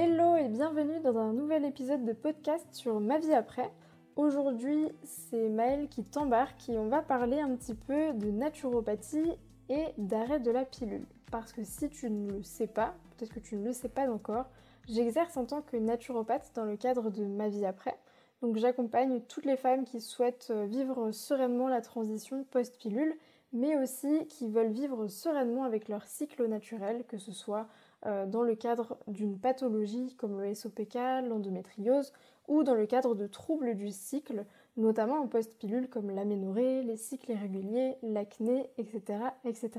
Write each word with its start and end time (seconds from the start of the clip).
Hello 0.00 0.36
et 0.36 0.46
bienvenue 0.46 1.00
dans 1.00 1.18
un 1.18 1.32
nouvel 1.32 1.64
épisode 1.64 2.04
de 2.04 2.12
podcast 2.12 2.64
sur 2.70 3.00
ma 3.00 3.18
vie 3.18 3.34
après. 3.34 3.68
Aujourd'hui, 4.14 4.92
c'est 5.02 5.48
Maëlle 5.48 5.88
qui 5.88 6.04
t'embarque 6.04 6.68
et 6.68 6.78
on 6.78 6.86
va 6.86 7.02
parler 7.02 7.40
un 7.40 7.56
petit 7.56 7.74
peu 7.74 8.12
de 8.12 8.30
naturopathie 8.30 9.32
et 9.68 9.86
d'arrêt 9.98 10.38
de 10.38 10.52
la 10.52 10.64
pilule. 10.64 11.04
Parce 11.32 11.52
que 11.52 11.64
si 11.64 11.90
tu 11.90 12.10
ne 12.10 12.30
le 12.30 12.44
sais 12.44 12.68
pas, 12.68 12.94
peut-être 13.10 13.34
que 13.34 13.40
tu 13.40 13.56
ne 13.56 13.64
le 13.64 13.72
sais 13.72 13.88
pas 13.88 14.08
encore, 14.08 14.46
j'exerce 14.88 15.36
en 15.36 15.46
tant 15.46 15.62
que 15.62 15.76
naturopathe 15.76 16.52
dans 16.54 16.64
le 16.64 16.76
cadre 16.76 17.10
de 17.10 17.24
ma 17.24 17.48
vie 17.48 17.66
après. 17.66 17.98
Donc 18.40 18.56
j'accompagne 18.56 19.20
toutes 19.22 19.46
les 19.46 19.56
femmes 19.56 19.84
qui 19.84 20.00
souhaitent 20.00 20.52
vivre 20.68 21.10
sereinement 21.10 21.66
la 21.66 21.80
transition 21.80 22.44
post-pilule, 22.52 23.16
mais 23.52 23.76
aussi 23.76 24.28
qui 24.28 24.48
veulent 24.48 24.70
vivre 24.70 25.08
sereinement 25.08 25.64
avec 25.64 25.88
leur 25.88 26.04
cycle 26.04 26.46
naturel, 26.46 27.02
que 27.08 27.18
ce 27.18 27.32
soit 27.32 27.66
dans 28.04 28.42
le 28.42 28.54
cadre 28.54 28.96
d'une 29.08 29.38
pathologie 29.38 30.14
comme 30.16 30.40
le 30.40 30.54
SOPK, 30.54 30.94
l'endométriose, 31.28 32.12
ou 32.48 32.62
dans 32.62 32.74
le 32.74 32.86
cadre 32.86 33.14
de 33.14 33.26
troubles 33.26 33.74
du 33.74 33.90
cycle, 33.90 34.44
notamment 34.76 35.20
en 35.20 35.26
post-pilule 35.28 35.88
comme 35.88 36.10
l'aménorrhée, 36.10 36.82
les 36.82 36.96
cycles 36.96 37.32
irréguliers, 37.32 37.96
l'acné, 38.02 38.70
etc., 38.78 39.18
etc. 39.44 39.70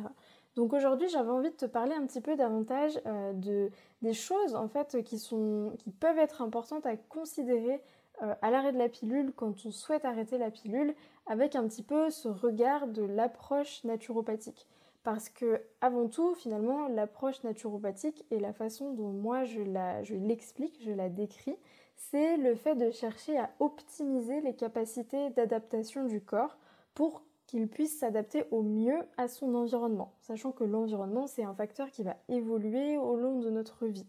Donc 0.55 0.73
aujourd'hui, 0.73 1.08
j'avais 1.09 1.32
envie 1.32 1.52
de 1.52 1.55
te 1.55 1.66
parler 1.66 1.94
un 1.94 2.05
petit 2.05 2.22
peu 2.22 2.36
davantage 2.36 3.00
euh, 3.05 3.34
de, 3.34 3.70
des 4.02 4.14
choses 4.14 4.56
en 4.56 4.67
fait 4.67 5.04
qui 5.04 5.22
peuvent 6.00 6.17
être 6.17 6.42
importantes 6.42 6.86
à 6.86 6.95
considérer 6.98 7.81
euh, 8.22 8.36
à 8.42 8.52
l'arrêt 8.52 8.73
de 8.73 8.78
la 8.78 8.90
pilule 8.90 9.31
quand 9.36 9.66
on 9.66 9.72
souhaite 9.72 10.06
arrêter 10.06 10.38
la 10.38 10.52
pilule 10.52 10.94
avec 11.28 11.56
un 11.56 11.67
petit 11.67 11.84
peu 11.84 12.09
ce 12.09 12.28
regard 12.28 12.88
de 12.88 13.04
l'approche 13.04 13.84
naturopathique. 13.84 14.67
Parce 15.03 15.30
que 15.30 15.62
avant 15.81 16.08
tout, 16.08 16.35
finalement, 16.35 16.88
l'approche 16.88 17.44
naturopathique 17.44 18.26
et 18.31 18.39
la 18.39 18.53
façon 18.53 18.94
dont 18.94 19.12
moi 19.12 19.45
je 19.45 19.62
l'explique, 20.13 20.77
je, 20.81 20.91
je 20.91 20.91
la 20.91 21.09
décris, 21.09 21.55
c'est 21.95 22.38
le 22.38 22.56
fait 22.56 22.75
de 22.75 22.91
chercher 22.91 23.38
à 23.38 23.50
optimiser 23.59 24.41
les 24.41 24.56
capacités 24.56 25.30
d'adaptation 25.31 26.06
du 26.06 26.22
corps 26.22 26.58
pour 26.94 27.23
qu'il 27.45 27.67
puisse 27.67 27.97
s'adapter 27.97 28.44
au 28.52 28.61
mieux 28.61 29.00
à 29.17 29.28
son 29.28 29.56
environnement, 29.56 30.14
sachant 30.22 30.52
que 30.52 30.64
l'environnement 30.64 31.25
c'est 31.25 31.44
un 31.44 31.56
facteur 31.56 31.89
qui 31.89 32.03
va 32.03 32.16
évoluer 32.28 32.97
au 32.97 33.16
long 33.16 33.39
de 33.39 33.50
notre 33.50 33.88
vie. 33.88 34.06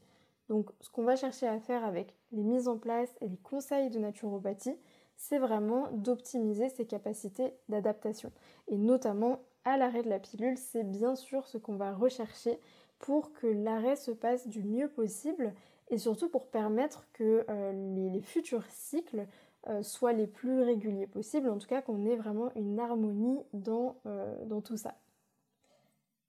Donc 0.50 0.70
ce 0.80 0.90
qu'on 0.90 1.04
va 1.04 1.16
chercher 1.16 1.46
à 1.46 1.58
faire 1.58 1.84
avec 1.84 2.14
les 2.32 2.42
mises 2.42 2.68
en 2.68 2.76
place 2.76 3.08
et 3.20 3.28
les 3.28 3.38
conseils 3.38 3.88
de 3.88 3.98
naturopathie, 3.98 4.76
c'est 5.16 5.38
vraiment 5.38 5.88
d'optimiser 5.92 6.68
ses 6.68 6.86
capacités 6.86 7.54
d'adaptation. 7.68 8.30
Et 8.68 8.76
notamment 8.76 9.40
à 9.64 9.76
l'arrêt 9.76 10.02
de 10.02 10.08
la 10.08 10.18
pilule, 10.18 10.56
c'est 10.56 10.84
bien 10.84 11.14
sûr 11.14 11.46
ce 11.46 11.58
qu'on 11.58 11.76
va 11.76 11.92
rechercher 11.92 12.58
pour 12.98 13.32
que 13.32 13.46
l'arrêt 13.46 13.96
se 13.96 14.10
passe 14.10 14.46
du 14.48 14.62
mieux 14.62 14.88
possible 14.88 15.52
et 15.88 15.98
surtout 15.98 16.28
pour 16.28 16.46
permettre 16.46 17.06
que 17.12 17.44
euh, 17.48 18.10
les, 18.12 18.20
futurs 18.20 18.64
cycles 18.68 19.26
euh, 19.68 19.82
soient 19.82 20.12
les 20.12 20.26
plus 20.26 20.62
réguliers 20.62 21.06
possibles, 21.06 21.48
en 21.48 21.58
tout 21.58 21.66
cas 21.66 21.82
qu'on 21.82 22.06
ait 22.06 22.16
vraiment 22.16 22.50
une 22.54 22.78
harmonie 22.78 23.40
dans, 23.52 23.96
euh, 24.06 24.44
dans 24.44 24.60
tout 24.60 24.76
ça. 24.76 24.94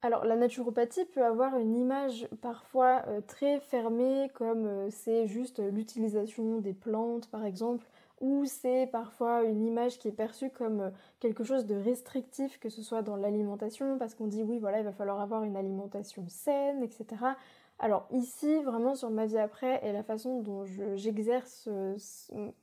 Alors 0.01 0.25
la 0.25 0.35
naturopathie 0.35 1.05
peut 1.05 1.23
avoir 1.23 1.57
une 1.59 1.75
image 1.75 2.27
parfois 2.41 3.03
très 3.27 3.59
fermée 3.59 4.31
comme 4.33 4.89
c'est 4.89 5.27
juste 5.27 5.59
l'utilisation 5.59 6.57
des 6.57 6.73
plantes 6.73 7.29
par 7.29 7.45
exemple 7.45 7.85
ou 8.21 8.45
c'est 8.45 8.87
parfois 8.91 9.43
une 9.43 9.65
image 9.65 9.99
qui 9.99 10.07
est 10.07 10.13
perçue 10.13 10.49
comme 10.49 10.81
euh, 10.81 10.89
quelque 11.19 11.43
chose 11.43 11.65
de 11.65 11.75
restrictif, 11.75 12.59
que 12.59 12.69
ce 12.69 12.81
soit 12.81 13.01
dans 13.01 13.15
l'alimentation, 13.15 13.97
parce 13.97 14.15
qu'on 14.15 14.27
dit 14.27 14.43
oui, 14.43 14.59
voilà, 14.59 14.79
il 14.79 14.85
va 14.85 14.93
falloir 14.93 15.19
avoir 15.19 15.43
une 15.43 15.57
alimentation 15.57 16.23
saine, 16.27 16.83
etc. 16.83 17.05
Alors 17.79 18.07
ici, 18.11 18.61
vraiment 18.61 18.93
sur 18.93 19.09
ma 19.09 19.25
vie 19.25 19.39
après 19.39 19.79
et 19.83 19.91
la 19.91 20.03
façon 20.03 20.41
dont 20.41 20.65
j'exerce 20.95 21.67
euh, 21.67 21.97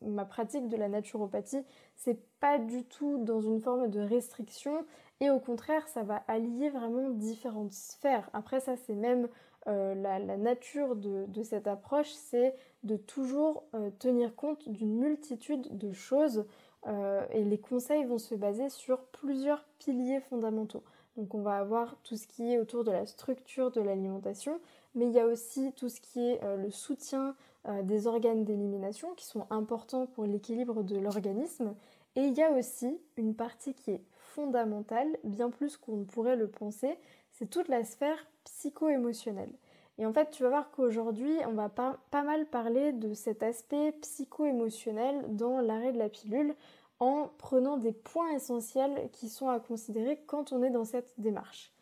ma 0.01 0.25
pratique 0.25 0.69
de 0.69 0.77
la 0.77 0.89
naturopathie, 0.89 1.65
c'est 1.97 2.21
pas 2.39 2.59
du 2.59 2.85
tout 2.85 3.19
dans 3.25 3.41
une 3.41 3.61
forme 3.61 3.89
de 3.89 3.99
restriction 3.99 4.87
et 5.21 5.31
au 5.31 5.41
contraire, 5.41 5.87
ça 5.89 6.03
va 6.03 6.23
allier 6.29 6.71
vraiment 6.71 7.11
différentes 7.11 7.73
sphères. 7.73 8.31
Après 8.33 8.61
ça, 8.61 8.77
c'est 8.77 8.95
même 8.95 9.29
euh, 9.67 9.95
la, 9.95 10.19
nature 10.37 10.97
de, 10.97 11.43
cette 11.43 11.67
approche, 11.67 12.11
c'est 12.13 12.55
de 12.85 12.97
toujours 12.97 13.65
euh, 13.75 13.91
tenir 13.99 14.35
compte 14.35 14.69
d'une 14.69 14.99
multitude 14.99 15.77
de 15.77 15.93
choses 15.93 16.47
euh, 16.87 17.27
et 17.33 17.45
les 17.45 17.59
conseils 17.59 18.05
vont 18.05 18.19
se 18.19 18.35
baser 18.35 18.71
sur 18.71 19.01
plusieurs 19.07 19.65
piliers 19.79 20.21
fondamentaux. 20.21 20.85
Donc 21.17 21.35
on 21.35 21.43
va 21.43 21.57
avoir 21.57 21.97
tout 22.05 22.17
ce 22.17 22.29
qui 22.29 22.53
est 22.53 22.59
autour 22.59 22.85
de 22.85 22.93
la 22.93 23.05
structure 23.05 23.73
de 23.73 23.81
l'alimentation, 23.81 24.61
mais 24.95 25.07
il 25.07 25.13
y 25.13 25.21
a 25.21 25.27
aussi 25.27 25.73
tout 25.73 25.89
ce 25.89 26.01
qui 26.01 26.21
est 26.21 26.41
le 26.57 26.71
soutien 26.71 27.35
des 27.83 28.07
organes 28.07 28.45
d'élimination 28.45 29.13
qui 29.17 29.27
sont 29.27 29.45
importants 29.51 30.07
pour 30.07 30.25
l'équilibre 30.27 30.85
de 30.85 30.97
l'organisme. 30.97 31.75
Et 32.15 32.21
il 32.21 32.39
y 32.39 32.43
a 32.43 32.53
aussi 32.53 33.01
une 33.17 33.35
partie 33.35 33.75
qui 33.75 33.91
est 33.91 34.03
bien 34.47 35.51
plus 35.51 35.77
qu'on 35.77 35.97
ne 35.97 36.05
pourrait 36.05 36.37
le 36.37 36.49
penser, 36.49 36.99
c'est 37.33 37.49
toute 37.49 37.69
la 37.69 37.85
sphère 37.85 38.27
psycho-émotionnelle. 38.45 39.53
Et 39.99 40.07
en 40.07 40.13
fait, 40.13 40.31
tu 40.31 40.45
vas 40.45 40.49
voir 40.49 40.71
qu'aujourd'hui, 40.71 41.33
on 41.47 41.53
va 41.53 41.69
pas, 41.69 41.99
pas, 42.11 42.23
mal 42.23 42.47
parler 42.47 42.93
de 42.93 43.15
cet 43.15 43.43
aspect 43.43 43.93
psycho-émotionnel 44.01 45.25
dans 45.37 45.61
l'arrêt 45.61 45.93
de 45.93 45.99
la 45.99 46.09
pilule 46.09 46.55
en 47.01 47.31
prenant 47.39 47.77
des 47.77 47.93
points 47.93 48.33
essentiels 48.33 49.09
qui 49.13 49.29
sont 49.29 49.49
à 49.49 49.61
considérer 49.61 50.21
quand 50.27 50.53
on 50.53 50.63
est 50.63 50.71
dans 50.71 50.85
cette 50.85 51.15
démarche. 51.19 51.73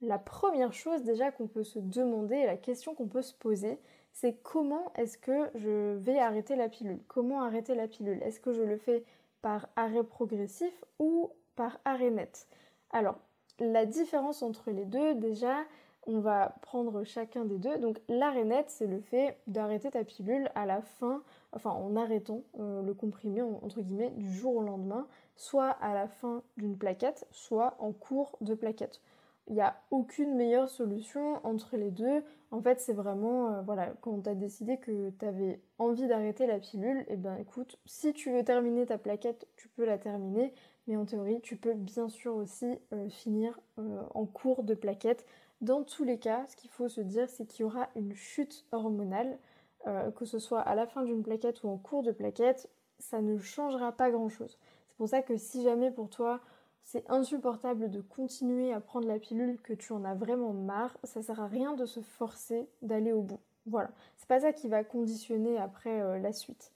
La 0.00 0.18
première 0.18 0.72
chose 0.72 1.02
déjà 1.02 1.32
qu'on 1.32 1.46
peut 1.46 1.64
se 1.64 1.78
demander 1.78 2.44
la 2.44 2.56
question 2.56 2.94
qu'on 2.94 3.08
peut 3.08 3.22
se 3.22 3.34
poser, 3.34 3.78
c'est 4.12 4.34
comment 4.42 4.92
est-ce 4.96 5.18
que 5.18 5.50
je 5.54 5.96
vais 5.96 6.18
arrêter 6.18 6.56
la 6.56 6.68
pilule? 6.68 7.00
Comment 7.08 7.42
arrêter 7.42 7.74
la 7.74 7.88
pilule? 7.88 8.22
Est-ce 8.22 8.40
que 8.40 8.52
je 8.52 8.62
le 8.62 8.76
fais 8.76 9.04
par 9.42 9.68
arrêt 9.76 10.04
progressif 10.04 10.84
ou 10.98 11.30
par 11.56 11.78
arrêt 11.84 12.10
net 12.10 12.46
Alors, 12.90 13.18
la 13.60 13.86
différence 13.86 14.42
entre 14.42 14.70
les 14.70 14.84
deux, 14.84 15.14
déjà, 15.14 15.64
on 16.06 16.20
va 16.20 16.56
prendre 16.62 17.04
chacun 17.04 17.44
des 17.44 17.58
deux. 17.58 17.78
Donc 17.78 18.00
net, 18.08 18.66
c'est 18.68 18.86
le 18.86 19.00
fait 19.00 19.38
d'arrêter 19.46 19.90
ta 19.90 20.04
pilule 20.04 20.50
à 20.54 20.66
la 20.66 20.82
fin, 20.82 21.22
enfin 21.52 21.70
en 21.70 21.96
arrêtant 21.96 22.42
euh, 22.58 22.82
le 22.82 22.94
comprimé, 22.94 23.42
entre 23.42 23.80
guillemets, 23.80 24.10
du 24.10 24.32
jour 24.32 24.56
au 24.56 24.62
lendemain, 24.62 25.06
soit 25.36 25.70
à 25.70 25.94
la 25.94 26.08
fin 26.08 26.42
d'une 26.56 26.76
plaquette, 26.76 27.26
soit 27.30 27.76
en 27.78 27.92
cours 27.92 28.36
de 28.40 28.54
plaquette. 28.54 29.00
Il 29.46 29.54
n'y 29.54 29.60
a 29.60 29.76
aucune 29.90 30.34
meilleure 30.36 30.70
solution 30.70 31.44
entre 31.44 31.76
les 31.76 31.90
deux. 31.90 32.24
En 32.50 32.62
fait, 32.62 32.80
c'est 32.80 32.94
vraiment, 32.94 33.52
euh, 33.52 33.60
voilà, 33.62 33.92
quand 34.00 34.22
tu 34.22 34.30
as 34.30 34.34
décidé 34.34 34.78
que 34.78 35.10
tu 35.10 35.26
avais 35.26 35.60
envie 35.78 36.06
d'arrêter 36.06 36.46
la 36.46 36.58
pilule, 36.58 37.00
et 37.00 37.14
eh 37.14 37.16
ben 37.16 37.36
écoute, 37.36 37.78
si 37.84 38.14
tu 38.14 38.32
veux 38.32 38.42
terminer 38.42 38.86
ta 38.86 38.96
plaquette, 38.96 39.46
tu 39.56 39.68
peux 39.68 39.84
la 39.84 39.98
terminer. 39.98 40.54
Mais 40.86 40.96
en 40.96 41.06
théorie, 41.06 41.40
tu 41.40 41.56
peux 41.56 41.72
bien 41.72 42.08
sûr 42.08 42.34
aussi 42.34 42.78
euh, 42.92 43.08
finir 43.08 43.58
euh, 43.78 44.02
en 44.14 44.26
cours 44.26 44.64
de 44.64 44.74
plaquette. 44.74 45.26
Dans 45.60 45.82
tous 45.82 46.04
les 46.04 46.18
cas, 46.18 46.44
ce 46.48 46.56
qu'il 46.56 46.70
faut 46.70 46.88
se 46.88 47.00
dire, 47.00 47.28
c'est 47.30 47.46
qu'il 47.46 47.62
y 47.62 47.64
aura 47.64 47.88
une 47.96 48.14
chute 48.14 48.66
hormonale, 48.70 49.38
euh, 49.86 50.10
que 50.10 50.26
ce 50.26 50.38
soit 50.38 50.60
à 50.60 50.74
la 50.74 50.86
fin 50.86 51.02
d'une 51.02 51.22
plaquette 51.22 51.62
ou 51.62 51.68
en 51.68 51.78
cours 51.78 52.02
de 52.02 52.12
plaquette, 52.12 52.68
ça 52.98 53.22
ne 53.22 53.38
changera 53.38 53.92
pas 53.92 54.10
grand-chose. 54.10 54.58
C'est 54.88 54.96
pour 54.96 55.08
ça 55.08 55.22
que 55.22 55.36
si 55.36 55.62
jamais 55.62 55.90
pour 55.90 56.10
toi 56.10 56.40
c'est 56.82 57.10
insupportable 57.10 57.90
de 57.90 58.02
continuer 58.02 58.70
à 58.70 58.78
prendre 58.78 59.08
la 59.08 59.18
pilule, 59.18 59.58
que 59.62 59.72
tu 59.72 59.94
en 59.94 60.04
as 60.04 60.14
vraiment 60.14 60.52
marre, 60.52 60.98
ça 61.02 61.22
sert 61.22 61.40
à 61.40 61.46
rien 61.46 61.72
de 61.72 61.86
se 61.86 62.00
forcer 62.00 62.68
d'aller 62.82 63.12
au 63.12 63.22
bout. 63.22 63.40
Voilà, 63.64 63.90
c'est 64.18 64.28
pas 64.28 64.40
ça 64.40 64.52
qui 64.52 64.68
va 64.68 64.84
conditionner 64.84 65.56
après 65.56 66.20
la 66.20 66.32
suite. 66.34 66.73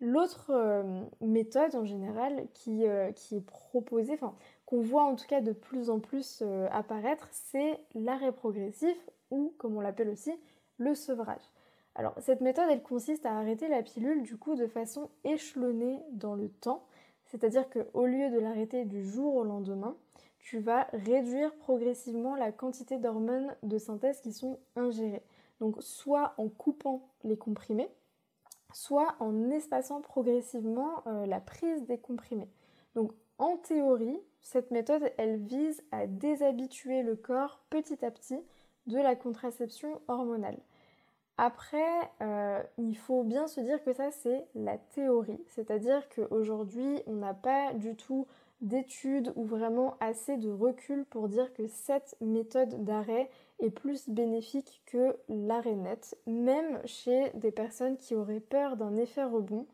L'autre 0.00 0.50
euh, 0.50 1.02
méthode 1.20 1.74
en 1.74 1.84
général 1.84 2.46
qui, 2.54 2.86
euh, 2.86 3.08
est 3.08 3.44
proposée, 3.44 4.16
qu'on 4.64 4.80
voit 4.80 5.02
en 5.02 5.16
tout 5.16 5.26
cas 5.26 5.40
de 5.40 5.52
plus 5.52 5.90
en 5.90 5.98
plus 5.98 6.40
euh, 6.42 6.68
apparaître, 6.70 7.28
c'est 7.32 7.80
l'arrêt 7.94 8.30
progressif 8.30 8.96
ou 9.32 9.54
comme 9.58 9.76
on 9.76 9.80
l'appelle 9.80 10.08
aussi 10.08 10.32
le 10.78 10.94
sevrage. 10.94 11.42
Alors 11.96 12.14
cette 12.20 12.42
méthode 12.42 12.68
elle 12.70 12.82
consiste 12.82 13.26
à 13.26 13.36
arrêter 13.36 13.66
la 13.66 13.82
pilule 13.82 14.22
du 14.22 14.36
coup 14.36 14.54
de 14.54 14.68
façon 14.68 15.10
échelonnée 15.24 16.00
dans 16.12 16.36
le 16.36 16.48
temps, 16.48 16.84
c'est-à-dire 17.24 17.68
qu'au 17.68 18.06
lieu 18.06 18.30
de 18.30 18.38
l'arrêter 18.38 18.84
du 18.84 19.04
jour 19.04 19.34
au 19.34 19.42
lendemain, 19.42 19.96
tu 20.38 20.60
vas 20.60 20.86
réduire 20.92 21.52
progressivement 21.56 22.36
la 22.36 22.52
quantité 22.52 22.98
d'hormones 22.98 23.54
de 23.64 23.78
synthèse 23.78 24.20
qui 24.20 24.32
sont 24.32 24.60
ingérées. 24.76 25.24
Donc 25.58 25.82
soit 25.82 26.34
en 26.38 26.48
coupant 26.48 27.08
les 27.24 27.36
comprimés, 27.36 27.90
soit 28.72 29.14
en 29.20 29.50
espaçant 29.50 30.00
progressivement 30.00 31.02
euh, 31.06 31.26
la 31.26 31.40
prise 31.40 31.84
des 31.86 31.98
comprimés. 31.98 32.48
Donc 32.94 33.12
en 33.38 33.56
théorie, 33.56 34.20
cette 34.40 34.70
méthode, 34.70 35.12
elle 35.16 35.36
vise 35.36 35.82
à 35.92 36.06
déshabituer 36.06 37.02
le 37.02 37.16
corps 37.16 37.60
petit 37.70 38.04
à 38.04 38.10
petit 38.10 38.40
de 38.86 38.98
la 38.98 39.14
contraception 39.14 40.00
hormonale. 40.08 40.58
Après, 41.36 42.10
euh, 42.20 42.60
il 42.78 42.96
faut 42.96 43.22
bien 43.22 43.46
se 43.46 43.60
dire 43.60 43.82
que 43.84 43.92
ça, 43.92 44.10
c'est 44.10 44.44
la 44.56 44.76
théorie. 44.76 45.40
C'est-à-dire 45.46 46.08
qu'aujourd'hui, 46.08 47.00
on 47.06 47.14
n'a 47.14 47.34
pas 47.34 47.72
du 47.74 47.94
tout 47.94 48.26
d'études 48.60 49.32
ou 49.36 49.44
vraiment 49.44 49.96
assez 50.00 50.36
de 50.36 50.50
recul 50.50 51.04
pour 51.04 51.28
dire 51.28 51.52
que 51.54 51.68
cette 51.68 52.16
méthode 52.20 52.84
d'arrêt 52.84 53.30
est 53.60 53.70
plus 53.70 54.08
bénéfique 54.08 54.82
que 54.86 55.16
l'arrêt 55.28 55.74
net, 55.74 56.16
même 56.26 56.80
chez 56.84 57.30
des 57.34 57.50
personnes 57.50 57.96
qui 57.96 58.14
auraient 58.14 58.40
peur 58.40 58.76
d'un 58.76 58.96
effet 58.96 59.24
rebond. 59.24 59.66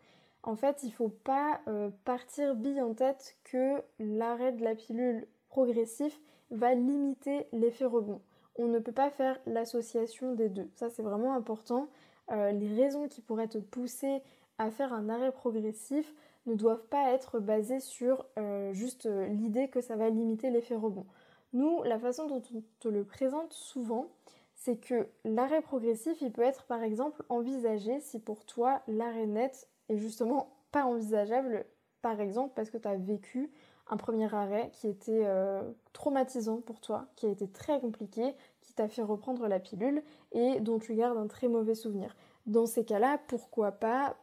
En 0.42 0.56
fait, 0.56 0.82
il 0.82 0.88
ne 0.88 0.94
faut 0.94 1.12
pas 1.24 1.60
euh, 1.68 1.90
partir 2.04 2.54
bille 2.54 2.80
en 2.80 2.94
tête 2.94 3.36
que 3.44 3.82
l'arrêt 3.98 4.52
de 4.52 4.62
la 4.62 4.74
pilule 4.74 5.26
progressif 5.48 6.20
va 6.50 6.74
limiter 6.74 7.46
l'effet 7.52 7.84
rebond. 7.84 8.20
On 8.56 8.66
ne 8.66 8.78
peut 8.78 8.92
pas 8.92 9.10
faire 9.10 9.38
l'association 9.46 10.34
des 10.34 10.48
deux. 10.48 10.70
Ça, 10.74 10.90
c'est 10.90 11.02
vraiment 11.02 11.34
important. 11.34 11.88
Euh, 12.30 12.52
les 12.52 12.74
raisons 12.74 13.08
qui 13.08 13.20
pourraient 13.20 13.48
te 13.48 13.58
pousser 13.58 14.22
à 14.58 14.70
faire 14.70 14.92
un 14.92 15.08
arrêt 15.08 15.32
progressif 15.32 16.14
ne 16.46 16.54
doivent 16.54 16.86
pas 16.88 17.10
être 17.12 17.40
basées 17.40 17.80
sur 17.80 18.26
euh, 18.38 18.72
juste 18.72 19.08
l'idée 19.30 19.68
que 19.68 19.80
ça 19.80 19.96
va 19.96 20.10
limiter 20.10 20.50
l'effet 20.50 20.76
rebond. 20.76 21.06
Nous, 21.54 21.82
la 21.84 21.98
façon 21.98 22.26
dont 22.26 22.42
on 22.54 22.62
te 22.80 22.88
le 22.88 23.04
présente 23.04 23.52
souvent, 23.52 24.08
c'est 24.54 24.76
que 24.76 25.06
l'arrêt 25.24 25.62
progressif, 25.62 26.20
il 26.20 26.32
peut 26.32 26.42
être 26.42 26.64
par 26.64 26.82
exemple 26.82 27.24
envisagé 27.28 28.00
si 28.00 28.18
pour 28.18 28.44
toi 28.44 28.82
l'arrêt 28.88 29.26
net 29.26 29.68
est 29.88 29.98
justement 29.98 30.52
pas 30.72 30.84
envisageable, 30.84 31.64
par 32.02 32.20
exemple 32.20 32.52
parce 32.56 32.70
que 32.70 32.78
tu 32.78 32.88
as 32.88 32.96
vécu 32.96 33.52
un 33.88 33.96
premier 33.96 34.32
arrêt 34.34 34.70
qui 34.72 34.88
était 34.88 35.22
euh, 35.24 35.62
traumatisant 35.92 36.60
pour 36.60 36.80
toi, 36.80 37.06
qui 37.14 37.26
a 37.26 37.28
été 37.28 37.46
très 37.46 37.78
compliqué, 37.80 38.34
qui 38.62 38.72
t'a 38.72 38.88
fait 38.88 39.02
reprendre 39.02 39.46
la 39.46 39.60
pilule 39.60 40.02
et 40.32 40.58
dont 40.60 40.78
tu 40.78 40.94
gardes 40.94 41.18
un 41.18 41.28
très 41.28 41.48
mauvais 41.48 41.74
souvenir. 41.74 42.16
Dans 42.46 42.66
ces 42.66 42.84
cas-là, 42.84 43.20
pourquoi 43.28 43.72
pas 43.72 44.16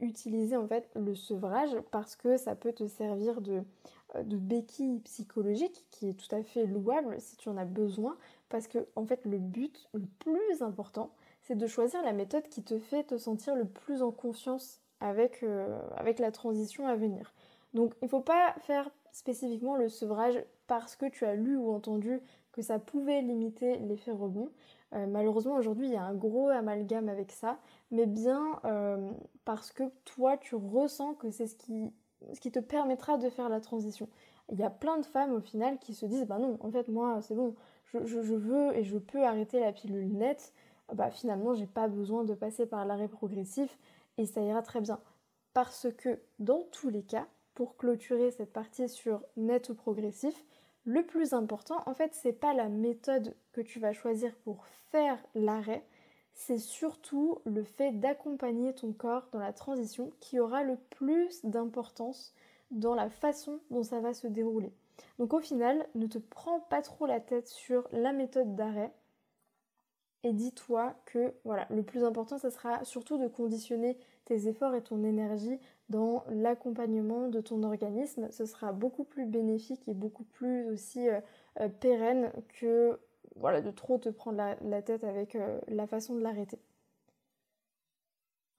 utiliser 0.00 0.56
en 0.56 0.66
fait 0.66 0.88
le 0.94 1.14
sevrage 1.14 1.76
parce 1.90 2.16
que 2.16 2.36
ça 2.36 2.54
peut 2.54 2.72
te 2.72 2.86
servir 2.86 3.40
de, 3.40 3.62
euh, 4.14 4.22
de 4.22 4.36
béquille 4.36 5.00
psychologique 5.00 5.84
qui 5.90 6.08
est 6.08 6.14
tout 6.14 6.34
à 6.34 6.42
fait 6.42 6.66
louable 6.66 7.20
si 7.20 7.36
tu 7.36 7.48
en 7.48 7.56
as 7.56 7.64
besoin 7.64 8.16
parce 8.48 8.68
que 8.68 8.86
en 8.96 9.06
fait 9.06 9.24
le 9.24 9.38
but 9.38 9.88
le 9.92 10.06
plus 10.20 10.62
important 10.62 11.10
c'est 11.42 11.56
de 11.56 11.66
choisir 11.66 12.02
la 12.02 12.12
méthode 12.12 12.48
qui 12.48 12.62
te 12.62 12.78
fait 12.78 13.04
te 13.04 13.18
sentir 13.18 13.56
le 13.56 13.64
plus 13.64 14.02
en 14.02 14.12
confiance 14.12 14.80
avec, 15.00 15.42
euh, 15.42 15.80
avec 15.96 16.18
la 16.18 16.30
transition 16.30 16.86
à 16.86 16.94
venir. 16.94 17.34
Donc 17.74 17.94
il 18.00 18.04
ne 18.04 18.10
faut 18.10 18.20
pas 18.20 18.54
faire 18.60 18.88
spécifiquement 19.10 19.76
le 19.76 19.88
sevrage 19.88 20.42
parce 20.66 20.96
que 20.96 21.06
tu 21.06 21.24
as 21.24 21.34
lu 21.34 21.56
ou 21.56 21.72
entendu 21.72 22.20
que 22.52 22.62
ça 22.62 22.78
pouvait 22.78 23.22
limiter 23.22 23.78
l'effet 23.78 24.12
rebond. 24.12 24.50
Euh, 24.94 25.06
malheureusement 25.06 25.54
aujourd'hui 25.54 25.86
il 25.86 25.92
y 25.92 25.96
a 25.96 26.02
un 26.02 26.14
gros 26.14 26.48
amalgame 26.48 27.08
avec 27.08 27.32
ça, 27.32 27.58
mais 27.90 28.06
bien 28.06 28.60
euh, 28.64 29.10
parce 29.44 29.72
que 29.72 29.84
toi 30.04 30.36
tu 30.36 30.54
ressens 30.54 31.14
que 31.14 31.30
c'est 31.30 31.46
ce 31.46 31.56
qui, 31.56 31.92
te 32.50 32.58
permettra 32.58 33.16
de 33.16 33.30
faire 33.30 33.48
la 33.48 33.60
transition. 33.60 34.08
Il 34.50 34.58
y 34.58 34.64
a 34.64 34.70
plein 34.70 34.98
de 34.98 35.06
femmes 35.06 35.32
au 35.32 35.40
final 35.40 35.78
qui 35.78 35.94
se 35.94 36.04
disent 36.06 36.26
bah 36.26 36.38
non 36.38 36.58
en 36.60 36.70
fait 36.70 36.88
moi 36.88 37.20
c'est 37.22 37.34
bon 37.34 37.54
je, 37.84 38.04
je, 38.04 38.34
veux 38.34 38.76
et 38.76 38.84
je 38.84 38.98
peux 38.98 39.24
arrêter 39.24 39.60
la 39.60 39.72
pilule 39.72 40.12
nette, 40.12 40.52
bah 40.94 41.10
finalement 41.10 41.54
j'ai 41.54 41.66
pas 41.66 41.88
besoin 41.88 42.24
de 42.24 42.34
passer 42.34 42.66
par 42.66 42.84
l'arrêt 42.84 43.08
progressif 43.08 43.78
et 44.18 44.26
ça 44.26 44.40
ira 44.42 44.62
très 44.62 44.80
bien. 44.80 44.98
Parce 45.54 45.88
que 45.96 46.18
dans 46.38 46.62
tous 46.72 46.88
les 46.88 47.02
cas, 47.02 47.26
pour 47.54 47.76
clôturer 47.76 48.30
cette 48.30 48.52
partie 48.52 48.88
sur 48.88 49.22
net 49.36 49.68
ou 49.68 49.74
progressif, 49.74 50.44
le 50.84 51.04
plus 51.04 51.32
important, 51.32 51.82
en 51.86 51.94
fait, 51.94 52.14
c'est 52.14 52.32
pas 52.32 52.54
la 52.54 52.68
méthode 52.68 53.34
que 53.52 53.60
tu 53.60 53.78
vas 53.78 53.92
choisir 53.92 54.34
pour 54.44 54.66
faire 54.90 55.18
l'arrêt, 55.34 55.84
c'est 56.34 56.58
surtout 56.58 57.38
le 57.44 57.62
fait 57.62 57.92
d'accompagner 57.92 58.74
ton 58.74 58.92
corps 58.92 59.28
dans 59.32 59.38
la 59.38 59.52
transition 59.52 60.12
qui 60.20 60.40
aura 60.40 60.62
le 60.64 60.76
plus 60.90 61.44
d'importance 61.44 62.34
dans 62.70 62.94
la 62.94 63.10
façon 63.10 63.60
dont 63.70 63.82
ça 63.82 64.00
va 64.00 64.14
se 64.14 64.26
dérouler. 64.26 64.72
Donc 65.18 65.34
au 65.34 65.40
final, 65.40 65.86
ne 65.94 66.06
te 66.06 66.18
prends 66.18 66.60
pas 66.60 66.82
trop 66.82 67.06
la 67.06 67.20
tête 67.20 67.48
sur 67.48 67.86
la 67.92 68.12
méthode 68.12 68.56
d'arrêt 68.56 68.92
et 70.24 70.32
dis-toi 70.32 70.94
que 71.04 71.34
voilà, 71.44 71.66
le 71.70 71.82
plus 71.82 72.04
important, 72.04 72.38
ça 72.38 72.50
sera 72.50 72.84
surtout 72.84 73.18
de 73.18 73.26
conditionner 73.26 73.98
tes 74.24 74.46
efforts 74.46 74.74
et 74.74 74.82
ton 74.82 75.02
énergie 75.04 75.58
dans 75.88 76.24
l'accompagnement 76.28 77.28
de 77.28 77.40
ton 77.40 77.62
organisme. 77.62 78.30
Ce 78.30 78.46
sera 78.46 78.72
beaucoup 78.72 79.04
plus 79.04 79.26
bénéfique 79.26 79.86
et 79.88 79.94
beaucoup 79.94 80.24
plus 80.24 80.66
aussi 80.66 81.08
euh, 81.08 81.20
euh, 81.60 81.68
pérenne 81.68 82.32
que 82.60 82.98
voilà, 83.36 83.60
de 83.60 83.70
trop 83.70 83.98
te 83.98 84.08
prendre 84.08 84.56
la, 84.62 84.82
tête 84.82 85.04
avec 85.04 85.36
euh, 85.36 85.58
la 85.68 85.86
façon 85.86 86.14
de 86.14 86.20
l'arrêter. 86.20 86.58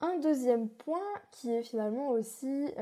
Un 0.02 0.18
deuxième 0.20 0.68
point 0.68 1.00
qui 1.32 1.52
est 1.52 1.64
finalement 1.64 2.10
aussi 2.10 2.74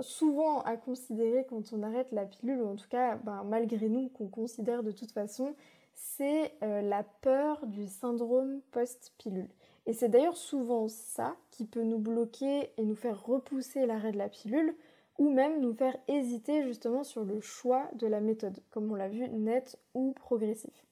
souvent 0.00 0.62
à 0.62 0.76
considérer 0.76 1.46
quand 1.48 1.72
on 1.72 1.82
arrête 1.84 2.10
la 2.10 2.26
pilule, 2.26 2.60
ou 2.60 2.68
en 2.68 2.74
tout 2.74 2.88
cas 2.88 3.16
ben, 3.18 3.44
malgré 3.44 3.88
nous 3.88 4.08
qu'on 4.08 4.26
considère 4.26 4.82
de 4.82 4.90
toute 4.90 5.12
façon, 5.12 5.54
c'est 5.94 6.52
la 6.60 7.04
peur 7.04 7.64
du 7.66 7.86
syndrome 7.86 8.60
post-pilule. 8.72 9.48
Et 9.88 9.94
c'est 9.94 10.10
d'ailleurs 10.10 10.36
souvent 10.36 10.86
ça 10.86 11.34
qui 11.50 11.64
peut 11.64 11.82
nous 11.82 11.98
bloquer 11.98 12.70
et 12.76 12.84
nous 12.84 12.94
faire 12.94 13.24
repousser 13.24 13.86
l'arrêt 13.86 14.12
de 14.12 14.18
la 14.18 14.28
pilule 14.28 14.76
ou 15.16 15.30
même 15.30 15.62
nous 15.62 15.72
faire 15.72 15.96
hésiter 16.08 16.62
justement 16.62 17.04
sur 17.04 17.24
le 17.24 17.40
choix 17.40 17.88
de 17.94 18.06
la 18.06 18.20
méthode, 18.20 18.60
comme 18.70 18.92
on 18.92 18.94
l'a 18.94 19.08
vu, 19.08 19.26
net 19.30 19.78
ou 19.94 20.12
progressif. 20.12 20.84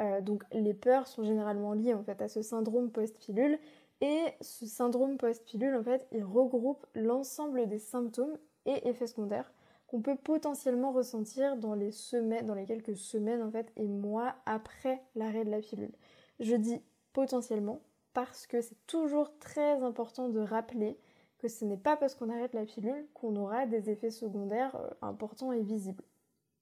Euh, 0.00 0.22
donc 0.22 0.44
les 0.50 0.72
peurs 0.72 1.06
sont 1.06 1.24
généralement 1.24 1.74
liées 1.74 1.92
en 1.92 2.02
fait 2.02 2.22
à 2.22 2.28
ce 2.28 2.40
syndrome 2.40 2.90
post-pilule 2.90 3.58
et 4.00 4.22
ce 4.40 4.64
syndrome 4.64 5.18
post-pilule 5.18 5.76
en 5.76 5.82
fait 5.82 6.06
il 6.10 6.24
regroupe 6.24 6.86
l'ensemble 6.94 7.68
des 7.68 7.78
symptômes 7.78 8.38
et 8.64 8.88
effets 8.88 9.08
secondaires 9.08 9.52
qu'on 9.88 10.00
peut 10.00 10.16
potentiellement 10.16 10.92
ressentir 10.92 11.58
dans 11.58 11.74
les 11.74 11.92
semaines, 11.92 12.46
dans 12.46 12.54
les 12.54 12.64
quelques 12.64 12.96
semaines 12.96 13.42
en 13.42 13.50
fait 13.50 13.70
et 13.76 13.86
mois 13.86 14.34
après 14.46 15.02
l'arrêt 15.14 15.44
de 15.44 15.50
la 15.50 15.60
pilule. 15.60 15.92
Je 16.40 16.56
dis 16.56 16.80
potentiellement 17.12 17.82
parce 18.12 18.46
que 18.46 18.60
c'est 18.60 18.86
toujours 18.86 19.36
très 19.38 19.82
important 19.82 20.28
de 20.28 20.40
rappeler 20.40 20.98
que 21.38 21.48
ce 21.48 21.64
n'est 21.64 21.76
pas 21.76 21.96
parce 21.96 22.14
qu'on 22.14 22.30
arrête 22.30 22.54
la 22.54 22.64
pilule 22.64 23.06
qu'on 23.14 23.34
aura 23.36 23.66
des 23.66 23.90
effets 23.90 24.10
secondaires 24.10 24.76
euh, 24.76 24.90
importants 25.02 25.52
et 25.52 25.60
visibles. 25.60 26.04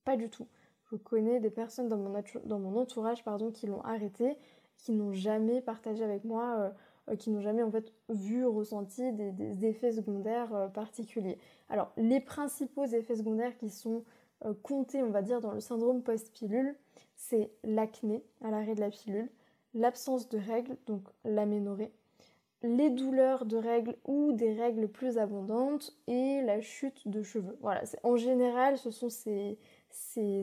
Pas 0.05 0.17
du 0.17 0.31
tout. 0.31 0.47
Je 0.91 0.97
connais 0.97 1.39
des 1.39 1.51
personnes 1.51 1.89
dans 1.89 1.99
mon, 2.59 2.77
entourage 2.77 3.23
pardon, 3.23 3.51
qui 3.51 3.67
l'ont 3.67 3.83
arrêté, 3.83 4.37
qui 4.79 4.93
n'ont 4.93 5.13
jamais 5.13 5.61
partagé 5.61 6.03
avec 6.03 6.25
moi, 6.25 6.57
euh, 6.59 6.71
euh, 7.11 7.17
qui 7.17 7.31
n'ont 7.31 7.43
jamais 7.43 7.63
en 7.63 7.71
fait 7.71 7.93
vu, 8.09 8.47
ressenti 8.47 9.13
des, 9.13 9.67
effets 9.67 9.93
secondaires 9.93 10.71
particuliers. 10.73 11.39
Alors 11.69 11.93
les 11.97 12.21
principaux 12.21 12.87
effets 12.87 13.17
secondaires 13.17 13.57
qui 13.59 13.71
sont 13.71 14.05
comptés, 14.63 15.03
on 15.03 15.11
va 15.11 15.21
dire, 15.21 15.43
dans 15.43 15.53
le 15.53 15.61
syndrome 15.61 16.03
post-pilule, 16.03 16.75
c'est 17.15 17.53
l'acné 17.63 18.25
à 18.43 18.51
l'arrêt 18.51 18.75
de 18.75 18.81
la 18.81 18.89
pilule, 18.89 19.29
l'absence 19.75 20.29
de 20.29 20.39
règles, 20.39 20.77
donc 20.87 21.03
l'aménorrhée, 21.25 21.93
les 22.63 22.91
douleurs 22.91 23.47
de 23.47 23.57
règles 23.57 23.97
ou 24.05 24.33
des 24.33 24.53
règles 24.53 24.89
plus 24.89 25.19
abondantes 25.19 25.97
et 26.07 26.43
la 26.43 26.61
chute 26.61 27.09
de 27.09 27.23
cheveux. 27.23 27.57
Voilà, 27.61 27.83
en 28.03 28.17
général, 28.17 28.77
ce 28.77 28.91
sont 28.91 29.09
ces, 29.09 29.59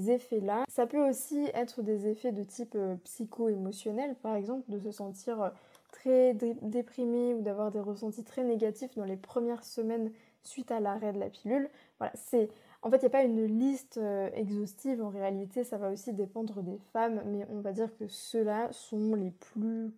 effets-là. 0.10 0.64
Ça 0.68 0.88
peut 0.88 1.08
aussi 1.08 1.48
être 1.54 1.84
des 1.84 2.08
effets 2.08 2.32
de 2.32 2.44
type 2.44 2.76
euh, 2.76 2.96
psycho-émotionnel, 3.04 4.16
par 4.16 4.36
exemple, 4.36 4.70
de 4.70 4.80
se 4.80 4.92
sentir 4.92 5.42
euh, 5.42 5.50
très 5.92 6.34
déprimé 6.34 7.34
ou 7.34 7.42
d'avoir 7.42 7.72
des 7.72 7.80
ressentis 7.80 8.24
très 8.24 8.44
négatifs 8.44 8.96
dans 8.96 9.06
les 9.06 9.16
premières 9.16 9.64
semaines 9.64 10.12
suite 10.44 10.72
à 10.72 10.80
l'arrêt 10.80 11.14
de 11.14 11.20
la 11.20 11.30
pilule. 11.30 11.70
Voilà, 12.00 12.14
c'est 12.16 12.50
en 12.82 12.92
fait, 12.92 12.98
il 12.98 13.02
n'y 13.02 13.08
a 13.08 13.10
pas 13.10 13.24
une 13.24 13.46
liste 13.46 13.98
euh, 13.98 14.30
exhaustive. 14.34 15.04
En 15.04 15.10
réalité, 15.10 15.64
ça 15.64 15.78
va 15.78 15.92
aussi 15.92 16.14
dépendre 16.14 16.62
des 16.62 16.78
femmes, 16.94 17.22
mais 17.26 17.46
on 17.50 17.60
va 17.62 17.72
dire 17.72 17.96
que 17.98 18.08
ceux-là 18.08 18.72
sont 18.72 19.16
les 19.16 19.32
plus, 19.32 19.92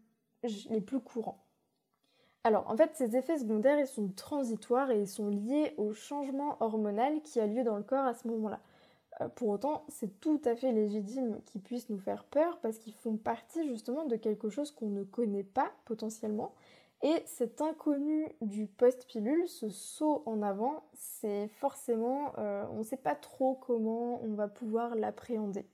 les 0.43 0.83
courants. 1.03 1.43
Alors, 2.45 2.69
en 2.69 2.77
fait, 2.77 2.91
ces 2.95 3.17
effets 3.17 3.37
secondaires, 3.37 3.79
ils 3.79 3.87
sont 3.87 4.07
transitoires 4.09 4.91
et 4.91 5.01
ils 5.01 5.07
sont 5.07 5.27
liés 5.27 5.73
au 5.77 5.93
changement 5.93 6.55
hormonal 6.61 7.21
qui 7.21 7.39
a 7.39 7.45
lieu 7.45 7.63
dans 7.63 7.75
le 7.75 7.83
corps 7.83 8.05
à 8.05 8.13
ce 8.13 8.27
moment-là. 8.29 8.59
Euh, 9.21 9.27
pour 9.27 9.49
autant, 9.49 9.83
c'est 9.89 10.19
tout 10.21 10.41
à 10.45 10.55
fait 10.55 10.71
légitime 10.71 11.41
qu'ils 11.45 11.61
puissent 11.61 11.89
nous 11.89 11.99
faire 11.99 12.23
peur 12.23 12.59
parce 12.61 12.77
qu'ils 12.77 12.93
font 12.93 13.17
partie 13.17 13.67
justement 13.67 14.05
de 14.05 14.15
quelque 14.15 14.49
chose 14.49 14.71
qu'on 14.71 14.89
ne 14.89 15.03
connaît 15.03 15.43
pas 15.43 15.71
potentiellement 15.85 16.53
et 17.01 17.23
cet 17.25 17.61
inconnu 17.61 18.27
du 18.41 18.67
post-pilule, 18.67 19.47
ce 19.47 19.69
saut 19.69 20.21
en 20.25 20.41
avant, 20.41 20.83
c'est 20.93 21.47
forcément, 21.47 22.33
euh, 22.37 22.65
on 22.71 22.79
ne 22.79 22.83
sait 22.83 22.97
pas 22.97 23.15
trop 23.15 23.55
comment 23.55 24.21
on 24.21 24.33
va 24.33 24.49
pouvoir 24.49 24.95
l'appréhender. 24.95 25.65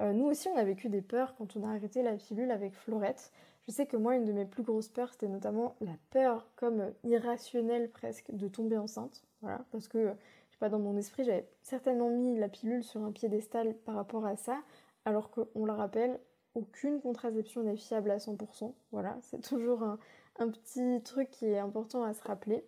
Euh, 0.00 0.14
nous 0.14 0.24
aussi, 0.24 0.48
on 0.48 0.56
a 0.56 0.64
vécu 0.64 0.88
des 0.88 1.02
peurs 1.02 1.34
quand 1.36 1.56
on 1.56 1.64
a 1.64 1.68
arrêté 1.68 2.02
la 2.02 2.14
pilule 2.14 2.50
avec 2.50 2.74
Florette. 2.74 3.32
Je 3.66 3.70
sais 3.70 3.84
que 3.84 3.98
moi, 3.98 4.16
une 4.16 4.24
de 4.24 4.32
mes 4.32 4.46
plus 4.46 4.62
grosses 4.62 4.88
peurs, 4.88 5.12
c'était 5.12 5.28
notamment 5.28 5.76
la 5.82 5.92
peur, 6.10 6.48
comme 6.56 6.92
irrationnelle 7.04 7.90
presque, 7.90 8.30
de 8.30 8.48
tomber 8.48 8.78
enceinte. 8.78 9.22
Voilà, 9.42 9.66
parce 9.72 9.88
que, 9.88 10.06
je 10.06 10.52
sais 10.54 10.58
pas, 10.58 10.70
dans 10.70 10.78
mon 10.78 10.96
esprit, 10.96 11.24
j'avais 11.24 11.46
certainement 11.62 12.08
mis 12.08 12.38
la 12.38 12.48
pilule 12.48 12.82
sur 12.82 13.04
un 13.04 13.12
piédestal 13.12 13.74
par 13.84 13.94
rapport 13.94 14.24
à 14.24 14.36
ça, 14.36 14.62
alors 15.04 15.30
qu'on 15.30 15.66
le 15.66 15.72
rappelle, 15.72 16.18
aucune 16.54 17.00
contraception 17.00 17.62
n'est 17.62 17.76
fiable 17.76 18.10
à 18.10 18.16
100%. 18.16 18.72
Voilà, 18.90 19.18
c'est 19.20 19.40
toujours 19.42 19.82
un, 19.82 19.98
un 20.38 20.48
petit 20.48 21.02
truc 21.02 21.30
qui 21.30 21.46
est 21.46 21.58
important 21.58 22.02
à 22.02 22.14
se 22.14 22.22
rappeler. 22.22 22.64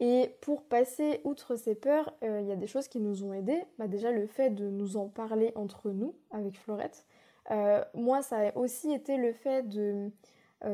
Et 0.00 0.34
pour 0.40 0.64
passer 0.64 1.20
outre 1.24 1.56
ces 1.56 1.74
peurs, 1.74 2.12
euh, 2.24 2.40
il 2.40 2.48
y 2.48 2.52
a 2.52 2.56
des 2.56 2.66
choses 2.66 2.88
qui 2.88 3.00
nous 3.00 3.24
ont 3.24 3.32
aidés. 3.32 3.62
Bah, 3.78 3.86
déjà 3.86 4.10
le 4.10 4.26
fait 4.26 4.50
de 4.50 4.68
nous 4.68 4.96
en 4.96 5.08
parler 5.08 5.52
entre 5.54 5.90
nous 5.90 6.14
avec 6.30 6.58
Florette. 6.58 7.06
moi, 7.94 8.22
ça 8.22 8.48
a 8.48 8.56
aussi 8.56 8.92
été 8.92 9.16
le 9.16 9.32
fait 9.32 9.68
de 9.68 10.10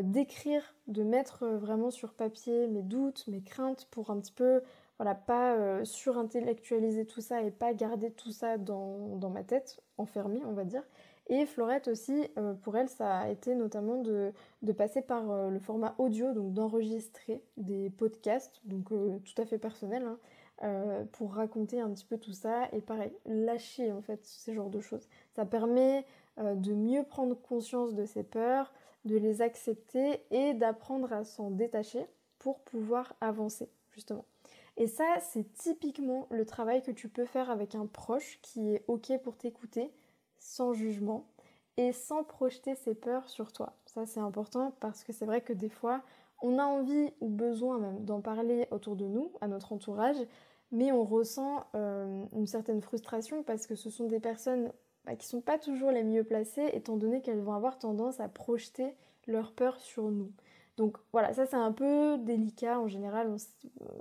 d'écrire, 0.03 0.77
de 0.87 1.03
mettre 1.03 1.49
vraiment 1.49 1.91
sur 1.91 2.15
papier 2.15 2.69
mes 2.69 2.83
doutes, 2.83 3.27
mes 3.27 3.43
craintes 3.43 3.89
pour 3.91 4.11
un 4.11 4.21
petit 4.21 4.31
peu 4.31 4.63
voilà, 5.01 5.15
pas 5.15 5.55
euh, 5.55 5.83
surintellectualiser 5.83 7.07
tout 7.07 7.23
ça 7.23 7.41
et 7.41 7.51
pas 7.51 7.73
garder 7.73 8.11
tout 8.11 8.33
ça 8.33 8.59
dans, 8.59 9.31
ma 9.31 9.43
tête, 9.43 9.81
enfermé, 9.97 10.43
on 10.45 10.53
va 10.53 10.65
dire. 10.65 10.83
Et 11.31 11.47
Florette 11.47 11.87
aussi, 11.87 12.27
euh, 12.39 12.55
pour 12.55 12.77
elle, 12.77 12.89
ça 12.89 13.19
a 13.21 13.29
été 13.29 13.55
notamment 13.55 14.03
de, 14.03 14.33
passer 14.77 15.01
par 15.01 15.31
euh, 15.31 15.49
le 15.49 15.61
format 15.61 15.95
audio, 15.99 16.33
donc 16.33 16.53
d'enregistrer 16.53 17.41
des 17.57 17.89
podcasts, 17.89 18.61
donc 18.65 18.89
tout 18.89 19.41
à 19.41 19.47
fait 19.47 19.59
personnels, 19.59 20.05
hein, 20.63 21.07
pour 21.13 21.35
raconter 21.35 21.81
un 21.81 21.89
petit 21.91 22.05
peu 22.05 22.19
tout 22.19 22.33
ça 22.33 22.69
et 22.73 22.81
pareil, 22.81 23.13
lâcher 23.25 23.93
en 23.93 24.03
fait 24.03 24.21
ces 24.25 24.53
genres 24.53 24.71
de 24.71 24.81
choses. 24.81 25.09
Ça 25.35 25.47
permet 25.47 26.05
de 26.37 26.75
mieux 26.75 27.03
prendre 27.05 27.35
conscience 27.35 27.95
de 27.95 28.05
ses 28.05 28.25
peurs, 28.25 28.73
de 29.05 29.17
les 29.17 29.41
accepter 29.41 30.23
et 30.31 30.53
d'apprendre 30.53 31.13
à 31.13 31.25
s'en 31.25 31.51
détacher 31.51 32.05
pour 32.39 32.61
pouvoir 32.61 33.15
avancer, 33.21 33.71
justement. 33.93 34.25
Et 34.77 34.87
ça, 34.87 35.05
c'est 35.21 35.53
typiquement 35.55 36.27
le 36.31 36.45
travail 36.45 36.83
que 36.83 36.91
tu 36.91 37.09
peux 37.09 37.25
faire 37.25 37.51
avec 37.51 37.75
un 37.75 37.87
proche 37.87 38.39
qui 38.43 38.75
est 38.75 38.85
OK 38.89 39.13
pour 39.23 39.37
t'écouter, 39.37 39.93
sans 40.41 40.73
jugement, 40.73 41.27
et 41.77 41.93
sans 41.93 42.25
projeter 42.25 42.75
ses 42.75 42.95
peurs 42.95 43.29
sur 43.29 43.53
toi. 43.53 43.73
Ça, 43.87 44.05
c'est 44.05 44.21
important 44.21 44.75
parce 44.81 45.05
que 45.05 45.13
c'est 45.13 45.25
vrai 45.25 45.41
que 45.41 45.53
des 45.53 45.69
fois, 45.69 46.03
on 46.43 46.59
a 46.59 46.65
envie 46.65 47.11
ou 47.21 47.29
besoin 47.29 47.79
même 47.79 48.05
d'en 48.05 48.21
parler 48.21 48.67
autour 48.71 48.97
de 48.97 49.07
nous, 49.07 49.33
à 49.41 49.49
notre 49.49 49.73
entourage, 49.73 50.17
mais 50.73 50.93
on 50.93 51.05
ressent 51.05 51.65
euh, 51.75 52.25
une 52.33 52.47
certaine 52.47 52.81
frustration 52.83 53.43
parce 53.43 53.67
que 53.67 53.75
ce 53.75 53.91
sont 53.91 54.07
des 54.07 54.21
personnes 54.21 54.73
bah, 55.05 55.17
qui 55.17 55.27
ne 55.27 55.31
sont 55.31 55.41
pas 55.41 55.59
toujours 55.59 55.91
les 55.91 56.05
mieux 56.05 56.25
placées, 56.25 56.69
étant 56.73 56.97
donné 56.97 57.23
qu'elles 57.23 57.41
vont 57.41 57.55
avoir 57.55 57.79
tendance 57.79 58.21
à 58.21 58.29
projeter 58.29 58.95
leurs 59.27 59.53
peurs 59.53 59.81
sur 59.81 60.11
nous. 60.11 60.33
Donc 60.77 60.97
voilà, 61.13 61.33
ça 61.33 61.47
c'est 61.47 61.57
un 61.57 61.73
peu 61.73 62.19
délicat 62.19 62.79
en 62.79 62.89
général. 62.89 63.35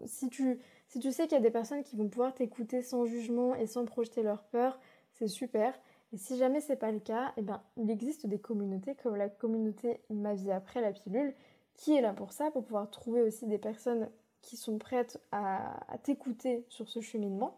si, 0.06 0.30
tu, 0.30 0.60
si 0.88 1.00
tu 1.00 1.12
sais 1.12 1.24
qu'il 1.24 1.34
y 1.34 1.42
a 1.42 1.44
des 1.44 1.52
personnes 1.52 1.84
qui 1.84 1.96
vont 1.96 2.08
pouvoir 2.08 2.34
t'écouter 2.34 2.82
sans 2.82 3.06
jugement 3.06 3.56
et 3.56 3.68
sans 3.68 3.86
projeter 3.86 4.24
leur 4.24 4.44
peur, 4.44 4.80
c'est 5.14 5.28
super. 5.28 5.78
Et 6.12 6.18
si 6.18 6.38
jamais 6.38 6.62
c'est 6.62 6.76
pas 6.76 6.92
le 6.92 7.00
cas, 7.00 7.34
eh 7.38 7.42
ben, 7.42 7.62
il 7.78 7.90
existe 7.92 8.26
des 8.26 8.40
communautés 8.40 8.96
comme 8.96 9.16
la 9.16 9.30
communauté 9.30 10.02
Ma 10.10 10.34
vie 10.34 10.52
après 10.52 10.82
la 10.82 10.92
pilule 10.92 11.34
qui 11.76 11.96
est 11.96 12.02
là 12.02 12.14
pour 12.14 12.34
ça, 12.34 12.52
pour 12.52 12.66
pouvoir 12.66 12.90
trouver 12.90 13.22
aussi 13.22 13.46
des 13.46 13.58
personnes 13.58 14.10
qui 14.42 14.58
sont 14.58 14.78
prêtes 14.78 15.22
à 15.32 15.98
t'écouter 16.04 16.66
sur 16.70 16.90
ce 16.90 17.00
cheminement 17.02 17.58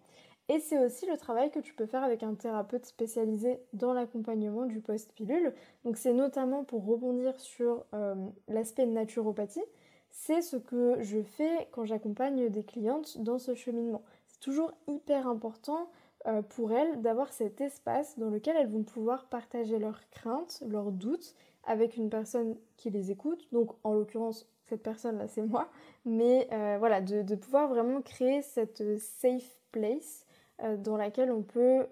et 0.51 0.59
c'est 0.59 0.83
aussi 0.83 1.05
le 1.05 1.15
travail 1.15 1.49
que 1.49 1.59
tu 1.59 1.73
peux 1.73 1.85
faire 1.85 2.03
avec 2.03 2.23
un 2.23 2.33
thérapeute 2.33 2.85
spécialisé 2.85 3.61
dans 3.71 3.93
l'accompagnement 3.93 4.65
du 4.65 4.81
post-pilule. 4.81 5.53
Donc 5.85 5.95
c'est 5.95 6.11
notamment 6.11 6.65
pour 6.65 6.85
rebondir 6.85 7.39
sur 7.39 7.85
euh, 7.93 8.15
l'aspect 8.49 8.85
naturopathie. 8.85 9.63
C'est 10.09 10.41
ce 10.41 10.57
que 10.57 10.97
je 10.99 11.21
fais 11.21 11.69
quand 11.71 11.85
j'accompagne 11.85 12.49
des 12.49 12.63
clientes 12.65 13.17
dans 13.21 13.39
ce 13.39 13.55
cheminement. 13.55 14.03
C'est 14.27 14.41
toujours 14.41 14.73
hyper 14.89 15.25
important 15.25 15.89
euh, 16.27 16.43
pour 16.43 16.71
elles 16.71 17.01
d'avoir 17.01 17.33
cet 17.33 17.61
espace 17.61 18.19
dans 18.19 18.29
lequel 18.29 18.55
elles 18.55 18.69
vont 18.69 18.83
pouvoir 18.83 19.25
partager 19.25 19.79
leurs 19.79 20.07
craintes, 20.11 20.61
leurs 20.67 20.91
doutes 20.91 21.35
avec 21.63 21.97
une 21.97 22.11
personne 22.11 22.55
qui 22.77 22.91
les 22.91 23.09
écoute. 23.09 23.47
Donc 23.51 23.71
en 23.83 23.93
l'occurrence, 23.93 24.47
cette 24.65 24.83
personne-là, 24.83 25.27
c'est 25.27 25.41
moi. 25.41 25.69
Mais 26.05 26.47
euh, 26.51 26.77
voilà, 26.77 27.01
de, 27.01 27.35
pouvoir 27.35 27.67
vraiment 27.69 28.01
créer 28.01 28.43
cette 28.43 28.99
safe 28.99 29.57
place 29.71 30.27
euh, 30.61 30.77
dans 30.77 30.95
laquelle 30.95 31.31
on 31.31 31.41
peut 31.41 31.87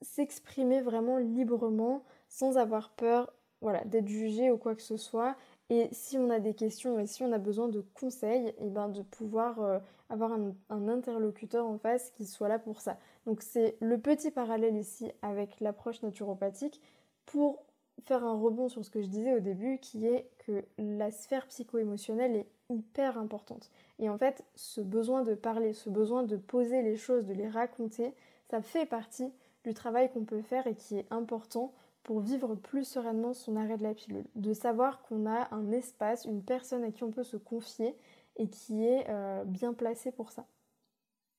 s'exprimer 0.00 0.80
vraiment 0.80 1.18
librement 1.18 2.02
sans 2.28 2.56
avoir 2.56 2.90
peur 2.90 3.32
voilà, 3.60 3.84
d'être 3.84 4.08
jugé 4.08 4.50
ou 4.50 4.56
quoi 4.56 4.74
que 4.74 4.82
ce 4.82 4.96
soit. 4.96 5.36
Et 5.68 5.88
si 5.92 6.16
on 6.16 6.30
a 6.30 6.38
des 6.38 6.54
questions 6.54 6.98
et 6.98 7.06
si 7.06 7.22
on 7.22 7.32
a 7.32 7.38
besoin 7.38 7.68
de 7.68 7.84
conseils, 7.94 8.48
et 8.48 8.54
eh 8.62 8.70
ben 8.70 8.88
de 8.88 9.02
pouvoir 9.02 9.80
avoir 10.08 10.32
un, 10.32 10.88
interlocuteur 10.88 11.66
en 11.66 11.78
face 11.78 12.10
qui 12.10 12.26
soit 12.26 12.48
là 12.48 12.58
pour 12.58 12.80
ça. 12.80 12.98
Donc 13.26 13.42
c'est 13.42 13.76
le 13.80 13.98
petit 13.98 14.30
parallèle 14.30 14.76
ici 14.76 15.10
avec 15.22 15.60
l'approche 15.60 16.02
naturopathique 16.02 16.80
pour 17.26 17.64
faire 18.04 18.24
un 18.24 18.38
rebond 18.38 18.68
sur 18.68 18.84
ce 18.84 18.90
que 18.90 19.02
je 19.02 19.08
disais 19.08 19.34
au 19.34 19.40
début, 19.40 19.78
qui 19.78 20.06
est 20.06 20.28
que 20.46 20.64
la 20.78 21.10
sphère 21.10 21.46
psycho-émotionnelle 21.46 22.36
est 22.36 22.46
hyper 22.68 23.18
importante. 23.18 23.70
Et 23.98 24.08
en 24.08 24.18
fait, 24.18 24.44
ce 24.54 24.80
besoin 24.80 25.22
de 25.22 25.34
parler, 25.34 25.72
ce 25.72 25.90
besoin 25.90 26.22
de 26.22 26.36
poser 26.36 26.82
les 26.82 26.96
choses, 26.96 27.24
de 27.24 27.32
les 27.32 27.48
raconter, 27.48 28.14
ça 28.50 28.60
fait 28.60 28.86
partie 28.86 29.32
du 29.64 29.74
travail 29.74 30.10
qu'on 30.12 30.24
peut 30.24 30.42
faire 30.42 30.66
et 30.66 30.74
qui 30.74 30.98
est 30.98 31.06
important 31.10 31.72
pour 32.04 32.20
vivre 32.20 32.54
plus 32.54 32.84
sereinement 32.84 33.34
son 33.34 33.56
arrêt 33.56 33.76
de 33.76 33.82
la 33.82 33.94
pilule. 33.94 34.26
De 34.36 34.52
savoir 34.52 35.02
qu'on 35.02 35.26
a 35.26 35.52
un 35.52 35.72
espace, 35.72 36.24
une 36.24 36.42
personne 36.42 36.84
à 36.84 36.92
qui 36.92 37.02
on 37.02 37.10
peut 37.10 37.24
se 37.24 37.36
confier 37.36 37.96
et 38.36 38.48
qui 38.48 38.84
est 38.84 39.06
euh, 39.08 39.44
bien 39.44 39.72
placée 39.72 40.12
pour 40.12 40.30
ça. 40.30 40.46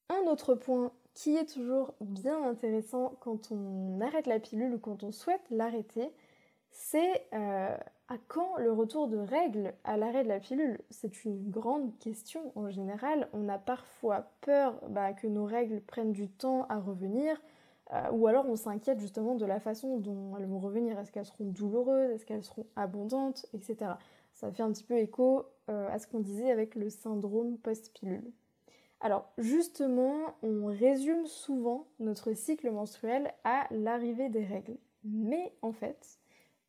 Un 0.09 0.29
autre 0.29 0.55
point 0.55 0.91
qui 1.13 1.35
est 1.35 1.51
toujours 1.51 1.95
bien 1.99 2.43
intéressant 2.43 3.15
quand 3.19 3.51
on 3.51 3.99
arrête 4.01 4.27
la 4.27 4.39
pilule 4.39 4.75
ou 4.75 4.79
quand 4.79 5.03
on 5.03 5.11
souhaite 5.11 5.41
l'arrêter, 5.49 6.11
c'est 6.69 7.27
euh, 7.33 7.75
à 8.09 8.17
quand 8.27 8.57
le 8.57 8.71
retour 8.71 9.07
de 9.07 9.17
règles 9.17 9.73
à 9.83 9.97
l'arrêt 9.97 10.23
de 10.23 10.29
la 10.29 10.39
pilule? 10.39 10.79
C'est 10.89 11.25
une 11.25 11.49
grande 11.49 11.97
question 11.97 12.51
en 12.55 12.69
général. 12.69 13.29
On 13.33 13.49
a 13.49 13.57
parfois 13.57 14.31
peur 14.41 14.79
bah, 14.89 15.13
que 15.13 15.27
nos 15.27 15.45
règles 15.45 15.81
prennent 15.81 16.13
du 16.13 16.29
temps 16.29 16.65
à 16.69 16.79
revenir, 16.79 17.41
euh, 17.93 18.11
ou 18.11 18.27
alors 18.27 18.47
on 18.47 18.55
s'inquiète 18.55 18.99
justement 18.99 19.35
de 19.35 19.45
la 19.45 19.59
façon 19.59 19.97
dont 19.97 20.37
elles 20.37 20.45
vont 20.45 20.59
revenir. 20.59 20.99
Est-ce 20.99 21.11
qu'elles 21.11 21.25
seront 21.25 21.45
douloureuses? 21.45 22.11
Est-ce 22.11 22.25
qu'elles 22.25 22.43
seront 22.43 22.67
abondantes? 22.75 23.45
Etc. 23.53 23.75
Ça 24.33 24.51
fait 24.51 24.63
un 24.63 24.71
petit 24.71 24.83
peu 24.83 24.97
écho 24.97 25.45
euh, 25.69 25.89
à 25.89 25.99
ce 25.99 26.07
qu'on 26.07 26.19
disait 26.19 26.51
avec 26.51 26.75
le 26.75 26.89
syndrome 26.89 27.57
post-pilule. 27.57 28.31
Alors 28.99 29.31
justement, 29.37 30.35
on 30.41 30.65
résume 30.65 31.25
souvent 31.27 31.87
notre 31.99 32.33
cycle 32.33 32.71
menstruel 32.71 33.33
à 33.43 33.67
l'arrivée 33.71 34.29
des 34.29 34.43
règles. 34.43 34.77
Mais 35.03 35.53
en 35.61 35.71
fait, 35.71 36.19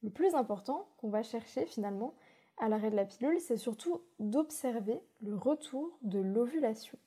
le 0.03 0.11
plus 0.11 0.35
important 0.35 0.89
qu'on 0.99 1.09
va 1.09 1.23
chercher 1.23 1.67
finalement 1.67 2.15
à 2.59 2.69
l'arrêt 2.69 2.91
de 2.91 2.97
la 2.97 3.05
pilule, 3.05 3.41
c'est 3.41 3.57
surtout 3.57 4.01
d'observer 4.19 5.01
le 5.23 5.35
retour 5.37 5.99
de 6.03 6.19
l'ovulation. 6.19 6.99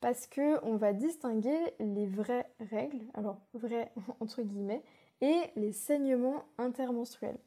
Parce 0.00 0.26
que 0.26 0.64
on 0.64 0.76
va 0.76 0.92
distinguer 0.92 1.58
les 1.80 2.06
vraies 2.06 2.50
règles, 2.70 3.02
alors 3.14 3.38
vraies 3.54 3.92
entre 4.20 4.42
guillemets, 4.42 4.82
et 5.20 5.40
les 5.56 5.72
saignements 5.72 6.44
intermenstruels. 6.58 7.38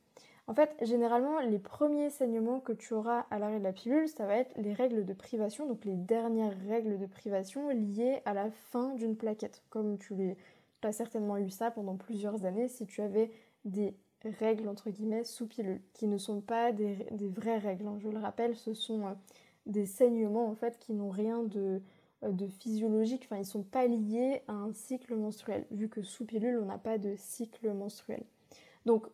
En 0.48 0.54
fait, 0.54 0.74
généralement, 0.82 1.40
les 1.42 1.60
premiers 1.60 2.10
saignements 2.10 2.62
que 2.62 2.72
tu 2.72 2.94
auras 2.94 3.26
à 3.32 3.38
l'arrêt 3.38 3.60
de 3.60 3.64
la 3.64 3.74
pilule, 3.74 4.08
ça 4.08 4.26
va 4.26 4.38
être 4.38 4.56
les 4.56 4.74
règles 4.74 5.06
de 5.06 5.14
privation, 5.14 5.68
donc 5.68 5.84
les 5.84 5.96
dernières 5.96 6.58
règles 6.70 6.98
de 6.98 7.06
privation 7.06 7.70
liées 7.70 8.22
à 8.24 8.34
la 8.34 8.50
fin 8.50 8.94
d'une 8.96 9.18
plaquette. 9.18 9.64
Comme 9.70 9.98
tu 9.98 10.16
as 10.84 10.92
certainement 10.94 11.38
eu 11.38 11.50
ça 11.50 11.70
pendant 11.70 11.98
plusieurs 11.98 12.46
années 12.46 12.70
si 12.70 12.86
tu 12.86 13.02
avais 13.02 13.30
des 13.66 13.94
règles 14.24 14.68
entre 14.68 14.90
guillemets 14.90 15.24
sous 15.24 15.48
pilule, 15.48 15.82
qui 15.94 16.08
ne 16.08 16.18
sont 16.18 16.42
pas 16.42 16.72
des, 16.72 16.96
vraies 17.12 17.58
règles. 17.58 17.88
Hein. 17.88 17.98
Je 18.00 18.10
le 18.10 18.18
rappelle, 18.18 18.56
ce 18.56 18.74
sont 18.74 19.06
euh, 19.06 19.14
des 19.66 19.86
saignements 19.86 20.48
en 20.48 20.56
fait 20.56 20.78
qui 20.80 20.94
n'ont 20.94 21.10
rien 21.10 21.44
de, 21.44 21.82
euh, 22.24 22.48
physiologique, 22.60 23.24
enfin 23.26 23.38
ils 23.38 23.46
sont 23.46 23.64
pas 23.64 23.86
liés 23.86 24.42
à 24.48 24.54
un 24.54 24.74
cycle 24.74 25.16
menstruel, 25.16 25.66
vu 25.72 25.90
que 25.90 26.02
sous 26.02 26.26
pilule 26.26 26.60
on 26.62 26.66
n'a 26.66 26.78
pas 26.78 26.98
de 26.98 27.16
cycle 27.18 27.72
menstruel. 27.74 28.24
Donc 28.86 29.08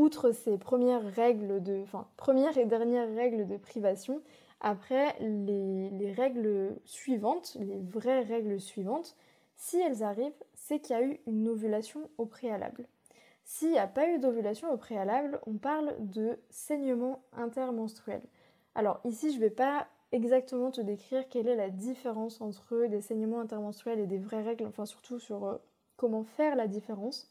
outre 0.00 0.32
ces 0.32 0.56
premières 0.56 1.04
règles 1.14 1.62
de, 1.62 1.80
enfin 1.82 2.08
première 2.16 2.56
et 2.56 2.64
dernière 2.64 3.08
règles 3.14 3.46
de 3.46 3.56
privation, 3.56 4.22
après 4.60 5.14
les, 5.20 5.90
les 5.90 6.12
règles 6.12 6.76
suivantes, 6.84 7.56
les 7.60 7.78
vraies 7.78 8.22
règles 8.22 8.60
suivantes, 8.60 9.16
si 9.56 9.78
elles 9.78 10.02
arrivent, 10.02 10.32
c'est 10.54 10.80
qu'il 10.80 10.96
y 10.96 10.98
a 10.98 11.02
eu 11.02 11.20
une 11.26 11.48
ovulation 11.48 12.08
au 12.18 12.24
préalable. 12.24 12.86
S'il 13.44 13.72
n'y 13.72 13.78
a 13.78 13.86
pas 13.86 14.08
eu 14.08 14.18
d'ovulation 14.18 14.72
au 14.72 14.76
préalable, 14.76 15.40
on 15.46 15.54
parle 15.54 15.94
de 15.98 16.38
saignement 16.50 17.22
intermenstruel. 17.32 18.22
Alors 18.74 19.00
ici, 19.04 19.30
je 19.30 19.36
ne 19.36 19.40
vais 19.40 19.50
pas 19.50 19.86
exactement 20.12 20.70
te 20.70 20.80
décrire 20.80 21.28
quelle 21.28 21.48
est 21.48 21.56
la 21.56 21.68
différence 21.68 22.40
entre 22.40 22.86
des 22.86 23.00
saignements 23.00 23.40
intermenstruels 23.40 23.98
et 23.98 24.06
des 24.06 24.18
vraies 24.18 24.42
règles, 24.42 24.66
enfin 24.66 24.86
surtout 24.86 25.18
sur 25.18 25.44
euh, 25.44 25.56
comment 25.96 26.24
faire 26.24 26.56
la 26.56 26.68
différence. 26.68 27.30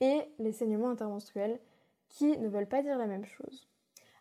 et 0.00 0.20
les 0.38 0.52
saignements 0.52 0.90
intermenstruels 0.90 1.58
qui 2.08 2.36
ne 2.38 2.48
veulent 2.48 2.68
pas 2.68 2.82
dire 2.82 2.98
la 2.98 3.06
même 3.06 3.24
chose. 3.24 3.68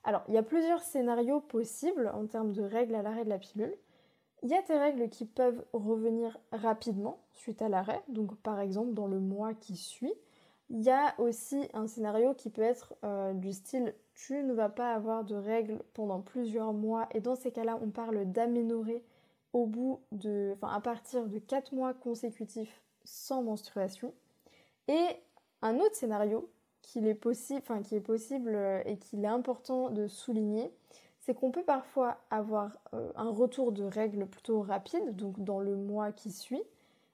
Alors, 0.03 0.23
il 0.27 0.33
y 0.33 0.37
a 0.37 0.43
plusieurs 0.43 0.81
scénarios 0.81 1.41
possibles 1.41 2.11
en 2.13 2.25
termes 2.27 2.53
de 2.53 2.61
règles 2.61 2.95
à 2.95 3.01
l'arrêt 3.01 3.25
de 3.25 3.29
la 3.29 3.39
pilule. 3.39 3.75
Il 4.43 4.49
y 4.49 4.53
a 4.53 4.61
des 4.61 4.77
règles 4.77 5.09
qui 5.09 5.25
peuvent 5.25 5.65
revenir 5.73 6.37
rapidement 6.51 7.19
suite 7.33 7.61
à 7.61 7.69
l'arrêt, 7.69 8.03
donc 8.07 8.35
par 8.37 8.59
exemple 8.59 8.93
dans 8.93 9.07
le 9.07 9.19
mois 9.19 9.53
qui 9.53 9.75
suit. 9.75 10.13
Il 10.69 10.81
y 10.81 10.91
a 10.91 11.15
aussi 11.19 11.67
un 11.73 11.87
scénario 11.87 12.33
qui 12.33 12.49
peut 12.49 12.61
être 12.61 12.95
euh, 13.03 13.33
du 13.33 13.53
style 13.53 13.93
tu 14.15 14.41
ne 14.41 14.53
vas 14.53 14.69
pas 14.69 14.93
avoir 14.93 15.23
de 15.25 15.35
règles 15.35 15.79
pendant 15.93 16.21
plusieurs 16.21 16.73
mois 16.73 17.07
et 17.11 17.19
dans 17.19 17.35
ces 17.35 17.51
cas-là 17.51 17.77
on 17.81 17.89
parle 17.89 18.25
d'aménorrhée 18.31 19.03
au 19.53 19.65
bout 19.65 20.01
de, 20.11 20.53
enfin 20.55 20.73
à 20.73 20.79
partir 20.79 21.27
de 21.27 21.37
4 21.37 21.73
mois 21.73 21.93
consécutifs 21.93 22.81
sans 23.03 23.43
menstruation. 23.43 24.13
Et 24.87 25.05
un 25.65 25.79
autre 25.79 25.95
scénario 25.95 26.49
qui 26.81 26.99
est 27.07 27.15
possible 27.15 28.55
euh, 28.55 28.83
et 28.85 28.97
qu'il 28.97 29.23
est 29.23 29.27
important 29.27 29.89
de 29.89 30.07
souligner, 30.07 30.71
c'est 31.19 31.33
qu'on 31.33 31.51
peut 31.51 31.63
parfois 31.63 32.17
avoir 32.29 32.77
euh, 32.93 33.11
un 33.15 33.31
retour 33.31 33.71
de 33.71 33.83
règles 33.83 34.27
plutôt 34.27 34.61
rapide, 34.61 35.15
donc 35.15 35.43
dans 35.43 35.59
le 35.59 35.75
mois 35.75 36.11
qui 36.11 36.31
suit, 36.31 36.61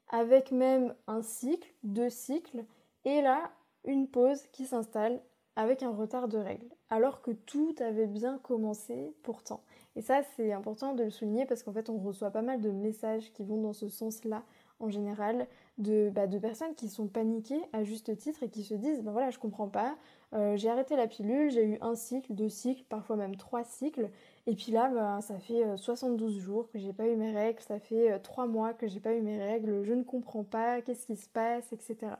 avec 0.09 0.51
même 0.51 0.93
un 1.07 1.21
cycle, 1.21 1.71
deux 1.83 2.09
cycles, 2.09 2.65
et 3.05 3.21
là, 3.21 3.51
une 3.85 4.07
pause 4.07 4.41
qui 4.51 4.65
s'installe 4.65 5.21
avec 5.55 5.81
un 5.81 5.91
retard 5.91 6.27
de 6.27 6.37
règles, 6.37 6.67
alors 6.89 7.21
que 7.21 7.31
tout 7.31 7.73
avait 7.79 8.07
bien 8.07 8.37
commencé 8.39 9.13
pourtant. 9.23 9.63
Et 9.95 10.01
ça, 10.01 10.23
c'est 10.35 10.51
important 10.51 10.93
de 10.93 11.05
le 11.05 11.09
souligner 11.09 11.45
parce 11.45 11.63
qu'en 11.63 11.73
fait, 11.73 11.89
on 11.89 11.97
reçoit 11.97 12.31
pas 12.31 12.41
mal 12.41 12.59
de 12.59 12.69
messages 12.69 13.31
qui 13.31 13.43
vont 13.43 13.61
dans 13.61 13.73
ce 13.73 13.87
sens-là 13.87 14.43
en 14.81 14.89
général, 14.89 15.47
de, 15.81 16.09
bah, 16.13 16.27
de 16.27 16.39
personnes 16.39 16.75
qui 16.75 16.87
sont 16.87 17.07
paniquées 17.07 17.61
à 17.73 17.83
juste 17.83 18.15
titre 18.17 18.43
et 18.43 18.49
qui 18.49 18.63
se 18.63 18.73
disent, 18.73 19.01
ben 19.01 19.11
voilà, 19.11 19.31
je 19.31 19.39
comprends 19.39 19.67
pas, 19.67 19.97
euh, 20.33 20.55
j'ai 20.55 20.69
arrêté 20.69 20.95
la 20.95 21.07
pilule, 21.07 21.51
j'ai 21.51 21.65
eu 21.65 21.77
un 21.81 21.95
cycle, 21.95 22.33
deux 22.33 22.49
cycles, 22.49 22.83
parfois 22.87 23.15
même 23.15 23.35
trois 23.35 23.63
cycles, 23.63 24.09
et 24.47 24.55
puis 24.55 24.71
là, 24.71 24.89
bah, 24.89 25.21
ça 25.21 25.39
fait 25.39 25.63
72 25.77 26.35
euh, 26.35 26.39
jours 26.39 26.69
que 26.69 26.79
j'ai 26.79 26.93
pas 26.93 27.07
eu 27.07 27.15
mes 27.15 27.31
règles, 27.31 27.61
ça 27.61 27.79
fait 27.79 28.11
euh, 28.11 28.19
trois 28.19 28.45
mois 28.47 28.73
que 28.73 28.87
j'ai 28.87 28.99
pas 28.99 29.13
eu 29.13 29.21
mes 29.21 29.39
règles, 29.43 29.83
je 29.83 29.93
ne 29.93 30.03
comprends 30.03 30.43
pas, 30.43 30.81
qu'est-ce 30.81 31.05
qui 31.05 31.17
se 31.17 31.27
passe, 31.27 31.73
etc. 31.73 32.13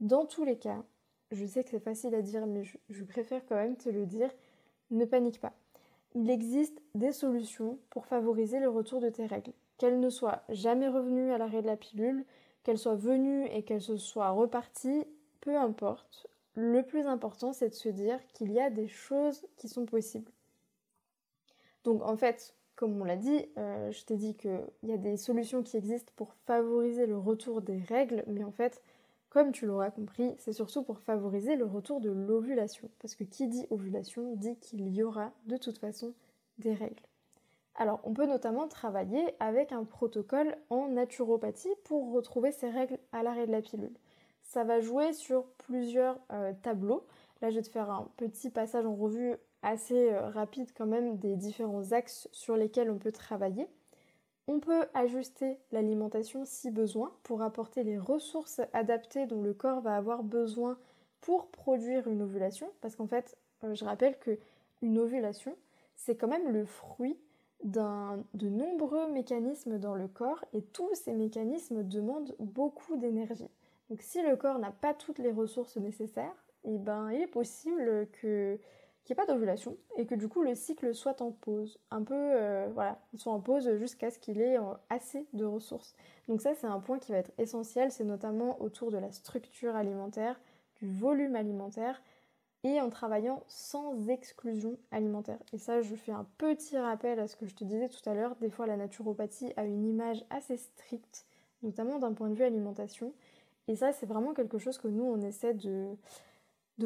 Dans 0.00 0.26
tous 0.26 0.44
les 0.44 0.56
cas, 0.56 0.82
je 1.30 1.46
sais 1.46 1.64
que 1.64 1.70
c'est 1.70 1.80
facile 1.80 2.14
à 2.14 2.22
dire, 2.22 2.46
mais 2.46 2.62
je 2.90 3.04
préfère 3.04 3.44
quand 3.46 3.56
même 3.56 3.76
te 3.76 3.88
le 3.88 4.06
dire, 4.06 4.30
ne 4.90 5.04
panique 5.04 5.40
pas. 5.40 5.54
Il 6.14 6.28
existe 6.28 6.82
des 6.94 7.12
solutions 7.12 7.78
pour 7.88 8.04
favoriser 8.04 8.60
le 8.60 8.68
retour 8.68 9.00
de 9.00 9.08
tes 9.08 9.24
règles 9.24 9.52
qu'elle 9.82 9.98
ne 9.98 10.10
soit 10.10 10.44
jamais 10.48 10.86
revenue 10.86 11.32
à 11.32 11.38
l'arrêt 11.38 11.60
de 11.60 11.66
la 11.66 11.76
pilule, 11.76 12.24
qu'elle 12.62 12.78
soit 12.78 12.94
venue 12.94 13.46
et 13.46 13.62
qu'elle 13.62 13.82
se 13.82 13.96
soit 13.96 14.30
repartie, 14.30 15.04
peu 15.40 15.56
importe. 15.56 16.26
Le 16.54 16.82
plus 16.82 17.06
important, 17.06 17.52
c'est 17.52 17.70
de 17.70 17.74
se 17.74 17.88
dire 17.88 18.20
qu'il 18.34 18.52
y 18.52 18.60
a 18.60 18.70
des 18.70 18.88
choses 18.88 19.46
qui 19.56 19.68
sont 19.68 19.86
possibles. 19.86 20.30
Donc 21.84 22.02
en 22.02 22.16
fait, 22.16 22.54
comme 22.76 23.00
on 23.00 23.04
l'a 23.04 23.16
dit, 23.16 23.46
euh, 23.58 23.90
je 23.92 24.04
t'ai 24.04 24.16
dit 24.16 24.34
qu'il 24.34 24.60
y 24.82 24.92
a 24.92 24.98
des 24.98 25.16
solutions 25.16 25.62
qui 25.62 25.76
existent 25.76 26.12
pour 26.16 26.34
favoriser 26.46 27.06
le 27.06 27.18
retour 27.18 27.62
des 27.62 27.78
règles, 27.78 28.24
mais 28.26 28.44
en 28.44 28.52
fait, 28.52 28.82
comme 29.30 29.52
tu 29.52 29.66
l'auras 29.66 29.90
compris, 29.90 30.34
c'est 30.38 30.52
surtout 30.52 30.82
pour 30.82 30.98
favoriser 30.98 31.56
le 31.56 31.64
retour 31.64 32.00
de 32.00 32.10
l'ovulation. 32.10 32.90
Parce 33.00 33.14
que 33.14 33.24
qui 33.24 33.48
dit 33.48 33.66
ovulation 33.70 34.34
dit 34.36 34.56
qu'il 34.56 34.88
y 34.88 35.02
aura 35.02 35.32
de 35.46 35.56
toute 35.56 35.78
façon 35.78 36.12
des 36.58 36.74
règles. 36.74 37.02
Alors, 37.74 38.00
on 38.04 38.12
peut 38.12 38.26
notamment 38.26 38.68
travailler 38.68 39.34
avec 39.40 39.72
un 39.72 39.84
protocole 39.84 40.56
en 40.68 40.88
naturopathie 40.88 41.74
pour 41.84 42.12
retrouver 42.12 42.52
ces 42.52 42.68
règles 42.68 42.98
à 43.12 43.22
l'arrêt 43.22 43.46
de 43.46 43.52
la 43.52 43.62
pilule. 43.62 43.96
Ça 44.42 44.64
va 44.64 44.80
jouer 44.80 45.12
sur 45.14 45.46
plusieurs 45.56 46.18
euh, 46.32 46.52
tableaux. 46.62 47.06
Là, 47.40 47.50
je 47.50 47.56
vais 47.56 47.62
te 47.62 47.70
faire 47.70 47.90
un 47.90 48.08
petit 48.16 48.50
passage 48.50 48.84
en 48.84 48.94
revue 48.94 49.36
assez 49.62 50.12
euh, 50.12 50.28
rapide 50.28 50.70
quand 50.76 50.86
même 50.86 51.16
des 51.16 51.36
différents 51.36 51.92
axes 51.92 52.28
sur 52.32 52.56
lesquels 52.56 52.90
on 52.90 52.98
peut 52.98 53.12
travailler. 53.12 53.66
On 54.48 54.60
peut 54.60 54.84
ajuster 54.92 55.58
l'alimentation 55.70 56.44
si 56.44 56.70
besoin 56.70 57.12
pour 57.22 57.42
apporter 57.42 57.84
les 57.84 57.96
ressources 57.96 58.60
adaptées 58.72 59.26
dont 59.26 59.40
le 59.40 59.54
corps 59.54 59.80
va 59.80 59.96
avoir 59.96 60.24
besoin 60.24 60.76
pour 61.20 61.46
produire 61.46 62.08
une 62.08 62.22
ovulation. 62.22 62.70
Parce 62.80 62.96
qu'en 62.96 63.06
fait, 63.06 63.38
euh, 63.64 63.74
je 63.74 63.84
rappelle 63.84 64.18
que 64.18 64.38
une 64.82 64.98
ovulation, 64.98 65.56
c'est 65.94 66.16
quand 66.16 66.28
même 66.28 66.50
le 66.50 66.66
fruit 66.66 67.16
de 67.64 68.48
nombreux 68.48 69.10
mécanismes 69.12 69.78
dans 69.78 69.94
le 69.94 70.08
corps 70.08 70.44
et 70.52 70.62
tous 70.62 70.94
ces 70.94 71.12
mécanismes 71.12 71.82
demandent 71.82 72.34
beaucoup 72.38 72.96
d'énergie. 72.96 73.48
Donc 73.90 74.02
si 74.02 74.22
le 74.22 74.36
corps 74.36 74.58
n'a 74.58 74.70
pas 74.70 74.94
toutes 74.94 75.18
les 75.18 75.32
ressources 75.32 75.76
nécessaires, 75.76 76.34
eh 76.64 76.78
ben, 76.78 77.10
il 77.12 77.20
est 77.22 77.26
possible 77.26 78.08
que 78.12 78.58
qu'il 79.04 79.16
n'y 79.16 79.20
ait 79.20 79.26
pas 79.26 79.32
d'ovulation 79.32 79.76
et 79.96 80.06
que 80.06 80.14
du 80.14 80.28
coup 80.28 80.42
le 80.42 80.54
cycle 80.54 80.94
soit 80.94 81.22
en 81.22 81.32
pause. 81.32 81.78
Un 81.90 82.02
peu, 82.04 82.14
euh, 82.14 82.68
voilà, 82.72 83.00
il 83.12 83.18
soit 83.18 83.32
en 83.32 83.40
pause 83.40 83.74
jusqu'à 83.76 84.10
ce 84.10 84.18
qu'il 84.18 84.40
ait 84.40 84.56
euh, 84.56 84.74
assez 84.90 85.26
de 85.32 85.44
ressources. 85.44 85.96
Donc 86.28 86.40
ça 86.40 86.54
c'est 86.54 86.68
un 86.68 86.78
point 86.78 86.98
qui 86.98 87.10
va 87.10 87.18
être 87.18 87.32
essentiel, 87.36 87.90
c'est 87.90 88.04
notamment 88.04 88.62
autour 88.62 88.92
de 88.92 88.98
la 88.98 89.10
structure 89.10 89.74
alimentaire, 89.74 90.40
du 90.76 90.88
volume 90.88 91.34
alimentaire 91.34 92.00
et 92.64 92.80
en 92.80 92.90
travaillant 92.90 93.42
sans 93.48 94.08
exclusion 94.08 94.78
alimentaire. 94.90 95.38
Et 95.52 95.58
ça, 95.58 95.82
je 95.82 95.94
fais 95.94 96.12
un 96.12 96.26
petit 96.38 96.78
rappel 96.78 97.18
à 97.18 97.26
ce 97.26 97.36
que 97.36 97.46
je 97.46 97.54
te 97.54 97.64
disais 97.64 97.88
tout 97.88 98.08
à 98.08 98.14
l'heure. 98.14 98.36
Des 98.40 98.50
fois, 98.50 98.66
la 98.66 98.76
naturopathie 98.76 99.52
a 99.56 99.64
une 99.64 99.84
image 99.84 100.24
assez 100.30 100.56
stricte, 100.56 101.26
notamment 101.62 101.98
d'un 101.98 102.12
point 102.12 102.28
de 102.28 102.34
vue 102.34 102.44
alimentation. 102.44 103.12
Et 103.68 103.76
ça, 103.76 103.92
c'est 103.92 104.06
vraiment 104.06 104.34
quelque 104.34 104.58
chose 104.58 104.78
que 104.78 104.88
nous, 104.88 105.04
on 105.04 105.20
essaie 105.20 105.54
de, 105.54 105.96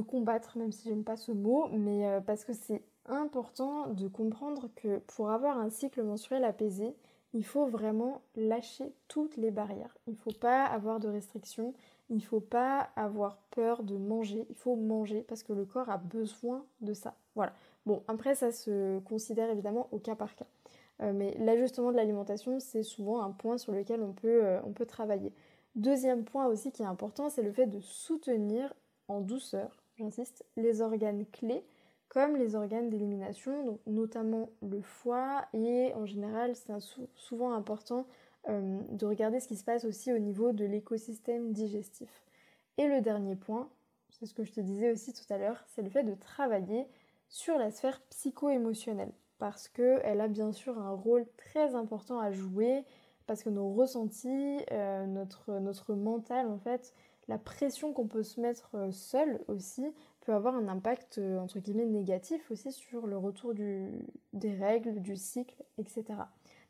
combattre, 0.08 0.58
même 0.58 0.72
si 0.72 0.88
j'aime 0.88 1.04
pas 1.04 1.16
ce 1.16 1.32
mot, 1.32 1.68
mais 1.68 2.06
euh, 2.06 2.20
parce 2.20 2.44
que 2.44 2.52
c'est 2.52 2.82
important 3.06 3.88
de 3.88 4.08
comprendre 4.08 4.68
que 4.76 4.98
pour 4.98 5.30
avoir 5.30 5.58
un 5.58 5.70
cycle 5.70 6.02
menstruel 6.02 6.44
apaisé, 6.44 6.94
il 7.32 7.44
faut 7.44 7.66
vraiment 7.66 8.22
lâcher 8.34 8.92
toutes 9.08 9.36
les 9.36 9.50
barrières. 9.50 9.96
Il 10.06 10.12
ne 10.12 10.18
faut 10.18 10.32
pas 10.32 10.64
avoir 10.64 11.00
de 11.00 11.08
restrictions, 11.08 11.74
il 12.09 12.16
ne 12.16 12.23
faut 12.23 12.40
pas 12.40 12.90
avoir 12.97 13.38
peur 13.51 13.83
de 13.83 13.97
manger, 13.97 14.47
il 14.49 14.55
faut 14.55 14.77
manger 14.77 15.23
parce 15.23 15.42
que 15.42 15.53
le 15.53 15.64
corps 15.64 15.90
a 15.90 15.99
besoin 15.99 16.64
de 16.81 16.95
ça. 16.95 17.14
Voilà. 17.35 17.53
Bon, 17.85 18.03
après 18.09 18.35
ça 18.35 18.53
se 18.53 18.99
considère 19.01 19.51
évidemment 19.51 19.88
au 19.92 19.99
cas 19.99 20.14
par 20.14 20.35
cas. 20.35 20.47
Euh, 21.03 21.12
mais 21.12 21.37
l'ajustement 21.38 21.90
de 21.90 21.97
l'alimentation, 21.97 22.59
c'est 22.61 22.83
souvent 22.83 23.23
un 23.23 23.31
point 23.31 23.59
sur 23.59 23.73
lequel 23.73 24.03
on 24.03 24.12
peut, 24.12 24.45
euh, 24.45 24.61
on 24.64 24.73
peut 24.73 24.87
travailler. 24.87 25.33
Deuxième 25.75 26.25
point 26.25 26.47
aussi 26.47 26.73
qui 26.73 26.83
est 26.83 26.87
important, 26.87 27.29
c'est 27.29 27.42
le 27.42 27.53
fait 27.53 27.66
de 27.66 27.81
soutenir 27.81 28.73
en 29.09 29.21
douceur, 29.21 29.83
j'insiste, 29.97 30.45
les 30.57 30.81
organes 30.81 31.27
clés 31.33 31.64
comme 32.09 32.37
les 32.37 32.55
organes 32.55 32.88
d'élimination, 32.88 33.79
notamment 33.87 34.49
le 34.62 34.81
foie 34.81 35.45
et 35.53 35.92
en 35.95 36.07
général 36.07 36.55
c'est 36.55 36.73
souvent 37.14 37.53
important 37.53 38.07
euh, 38.48 38.80
de 38.90 39.06
regarder 39.06 39.40
ce 39.40 39.48
qui 39.48 39.56
se 39.56 39.64
passe 39.64 39.85
aussi 39.85 40.12
au 40.12 40.18
niveau 40.18 40.52
de 40.52 40.64
l'écosystème 40.64 41.52
digestif. 41.52 42.24
Et 42.78 42.87
le 42.87 43.00
dernier 43.00 43.35
point, 43.35 43.68
c'est 44.11 44.26
ce 44.26 44.35
que 44.35 44.44
je 44.44 44.52
te 44.52 44.61
disais 44.61 44.92
aussi 44.92 45.12
tout 45.12 45.24
à 45.30 45.38
l'heure, 45.38 45.64
c'est 45.68 45.82
le 45.82 45.90
fait 45.90 46.04
de 46.04 46.14
travailler 46.14 46.87
sur 47.28 47.59
la 47.59 47.70
sphère 47.70 48.00
psycho-émotionnelle 48.11 49.12
parce 49.38 49.68
qu'elle 49.68 50.20
a 50.20 50.28
bien 50.28 50.52
sûr 50.52 50.78
un 50.78 50.92
rôle 50.92 51.26
très 51.37 51.74
important 51.74 52.20
à 52.20 52.30
jouer 52.30 52.85
parce 53.26 53.42
que 53.42 53.50
nos 53.50 53.72
ressentis, 53.74 54.61
euh, 54.70 55.06
notre, 55.06 55.59
notre 55.59 55.94
mental 55.94 56.46
en 56.46 56.59
fait, 56.59 56.94
la 57.26 57.38
pression 57.38 57.92
qu'on 57.92 58.06
peut 58.06 58.22
se 58.22 58.40
mettre 58.40 58.70
euh, 58.74 58.92
seul 58.92 59.40
aussi 59.48 59.85
peut 60.20 60.32
avoir 60.32 60.54
un 60.54 60.68
impact 60.68 61.18
entre 61.40 61.59
guillemets 61.59 61.85
négatif 61.85 62.50
aussi 62.50 62.70
sur 62.70 63.06
le 63.06 63.18
retour 63.18 63.54
des 63.54 64.54
règles, 64.54 65.00
du 65.00 65.16
cycle, 65.16 65.62
etc. 65.78 66.04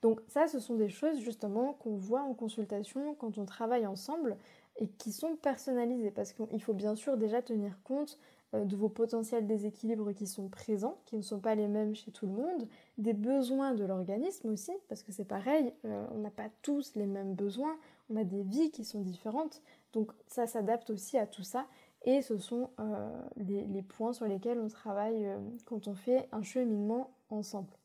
Donc 0.03 0.21
ça, 0.29 0.47
ce 0.47 0.59
sont 0.59 0.77
des 0.77 0.89
choses 0.89 1.19
justement 1.21 1.75
qu'on 1.75 1.97
voit 1.97 2.23
en 2.23 2.35
consultation 2.35 3.15
quand 3.15 3.39
on 3.39 3.45
travaille 3.45 3.87
ensemble 3.87 4.37
et 4.79 4.89
qui 4.89 5.13
sont 5.13 5.37
personnalisées 5.37 6.11
parce 6.11 6.33
qu'il 6.33 6.63
faut 6.63 6.75
bien 6.75 6.95
sûr 6.95 7.17
déjà 7.17 7.43
tenir 7.43 7.81
compte 7.83 8.19
euh, 8.55 8.65
de 8.65 8.77
vos 8.77 8.89
potentiels 8.89 9.47
déséquilibres 9.47 10.13
qui 10.13 10.27
sont 10.27 10.49
présents, 10.49 10.99
qui 11.07 11.17
ne 11.17 11.23
sont 11.23 11.41
pas 11.41 11.55
les 11.55 11.67
mêmes 11.67 11.97
chez 11.97 12.13
tout 12.13 12.27
le 12.27 12.33
monde, 12.33 12.69
des 12.97 13.13
besoins 13.13 13.75
de 13.75 13.85
l'organisme 13.85 14.51
aussi, 14.51 14.71
parce 14.89 15.03
que 15.03 15.11
c'est 15.11 15.25
pareil, 15.25 15.73
euh, 15.85 16.07
on 16.13 16.19
n'a 16.19 16.31
pas 16.31 16.49
tous 16.63 16.95
les 16.95 17.07
mêmes 17.07 17.35
besoins, 17.35 17.77
on 18.09 18.17
a 18.17 18.23
des 18.23 18.43
vies 18.43 18.71
qui 18.71 18.85
sont 18.85 19.01
différentes, 19.01 19.63
donc 19.93 20.13
ça 20.29 20.47
s'adapte 20.47 20.91
aussi 20.91 21.19
à 21.19 21.27
tout 21.27 21.43
ça, 21.43 21.67
et 22.05 22.23
ce 22.23 22.39
sont 22.39 22.71
euh, 22.79 23.11
les, 23.37 23.83
points 23.83 24.13
sur 24.13 24.27
lesquels 24.27 24.61
on 24.61 24.69
travaille 24.69 25.29
quand 25.65 25.89
on 25.89 25.95
fait 25.95 26.29
un 26.31 26.43
cheminement 26.43 27.11
ensemble. 27.31 27.76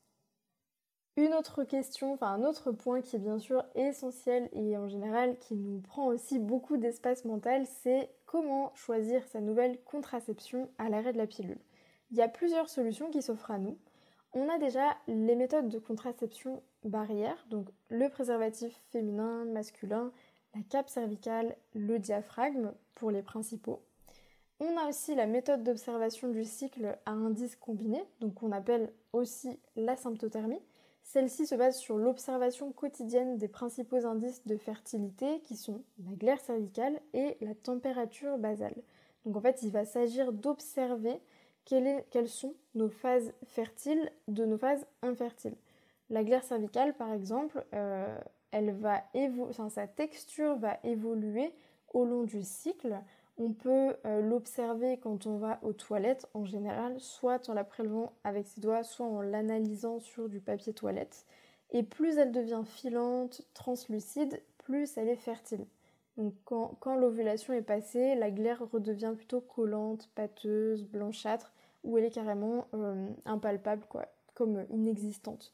Une 1.18 1.34
autre 1.34 1.64
question, 1.64 2.14
enfin 2.14 2.28
un 2.28 2.42
autre 2.42 2.72
point 2.72 3.02
qui 3.02 3.16
est 3.16 3.18
bien 3.18 3.38
sûr 3.38 3.62
essentiel 3.74 4.48
et 4.52 4.78
en 4.78 4.88
général 4.88 5.36
qui 5.38 5.54
nous 5.56 5.78
prend 5.80 6.06
aussi 6.06 6.38
beaucoup 6.38 6.78
d'espace 6.78 7.26
mental, 7.26 7.66
c'est 7.66 8.10
comment 8.24 8.72
choisir 8.74 9.22
sa 9.26 9.42
nouvelle 9.42 9.78
contraception 9.84 10.70
à 10.78 10.88
l'arrêt 10.88 11.12
de 11.12 11.18
la 11.18 11.26
pilule. 11.26 11.60
Il 12.12 12.16
y 12.16 12.22
a 12.22 12.28
plusieurs 12.28 12.70
solutions 12.70 13.10
qui 13.10 13.20
s'offrent 13.20 13.50
à 13.50 13.58
nous. 13.58 13.76
On 14.32 14.48
a 14.48 14.56
déjà 14.56 14.96
les 15.06 15.36
méthodes 15.36 15.68
de 15.68 15.78
contraception 15.78 16.62
barrière, 16.82 17.44
donc 17.50 17.68
le 17.90 18.08
préservatif 18.08 18.74
féminin, 18.90 19.44
masculin, 19.44 20.12
la 20.54 20.62
cape 20.62 20.88
cervicale, 20.88 21.56
le 21.74 21.98
diaphragme 21.98 22.72
pour 22.94 23.10
les 23.10 23.22
principaux. 23.22 23.82
On 24.60 24.78
a 24.78 24.88
aussi 24.88 25.14
la 25.14 25.26
méthode 25.26 25.62
d'observation 25.62 26.28
du 26.28 26.44
cycle 26.44 26.96
à 27.04 27.10
indice 27.10 27.56
combiné, 27.56 28.02
donc 28.20 28.34
qu'on 28.34 28.52
appelle 28.52 28.90
aussi 29.12 29.60
la 29.76 29.96
symptothermie. 29.96 30.62
Celle-ci 31.02 31.46
se 31.46 31.54
base 31.54 31.76
sur 31.76 31.98
l'observation 31.98 32.72
quotidienne 32.72 33.36
des 33.36 33.48
principaux 33.48 34.06
indices 34.06 34.46
de 34.46 34.56
fertilité 34.56 35.40
qui 35.40 35.56
sont 35.56 35.82
la 35.98 36.16
glaire 36.16 36.40
cervicale 36.40 37.00
et 37.12 37.36
la 37.40 37.54
température 37.54 38.38
basale. 38.38 38.74
Donc 39.24 39.36
en 39.36 39.40
fait, 39.40 39.62
il 39.62 39.70
va 39.70 39.84
s'agir 39.84 40.32
d'observer 40.32 41.20
quelles 41.64 42.28
sont 42.28 42.54
nos 42.74 42.88
phases 42.88 43.32
fertiles 43.44 44.10
de 44.28 44.44
nos 44.44 44.58
phases 44.58 44.86
infertiles. 45.02 45.56
La 46.10 46.24
glaire 46.24 46.44
cervicale, 46.44 46.94
par 46.94 47.12
exemple, 47.12 47.64
euh, 47.74 48.18
sa 49.70 49.86
texture 49.86 50.56
va 50.56 50.78
évoluer 50.84 51.52
au 51.92 52.04
long 52.04 52.24
du 52.24 52.42
cycle. 52.42 52.96
On 53.38 53.52
peut 53.52 53.96
euh, 54.04 54.20
l'observer 54.20 54.98
quand 54.98 55.26
on 55.26 55.38
va 55.38 55.58
aux 55.62 55.72
toilettes 55.72 56.28
en 56.34 56.44
général, 56.44 57.00
soit 57.00 57.48
en 57.48 57.54
la 57.54 57.64
prélevant 57.64 58.12
avec 58.24 58.46
ses 58.46 58.60
doigts, 58.60 58.84
soit 58.84 59.06
en 59.06 59.22
l'analysant 59.22 60.00
sur 60.00 60.28
du 60.28 60.40
papier 60.40 60.74
toilette. 60.74 61.26
Et 61.70 61.82
plus 61.82 62.18
elle 62.18 62.32
devient 62.32 62.62
filante, 62.66 63.42
translucide, 63.54 64.42
plus 64.58 64.96
elle 64.96 65.08
est 65.08 65.16
fertile. 65.16 65.66
Donc 66.18 66.34
quand, 66.44 66.96
l'ovulation 66.96 67.54
est 67.54 67.62
passée, 67.62 68.14
la 68.14 68.30
glaire 68.30 68.62
redevient 68.70 69.14
plutôt 69.16 69.40
collante, 69.40 70.10
pâteuse, 70.14 70.84
blanchâtre, 70.84 71.52
ou 71.84 71.96
elle 71.96 72.04
est 72.04 72.10
carrément 72.10 72.66
euh, 72.74 73.08
impalpable, 73.24 73.84
quoi, 73.88 74.06
comme 74.34 74.66
inexistante. 74.70 75.52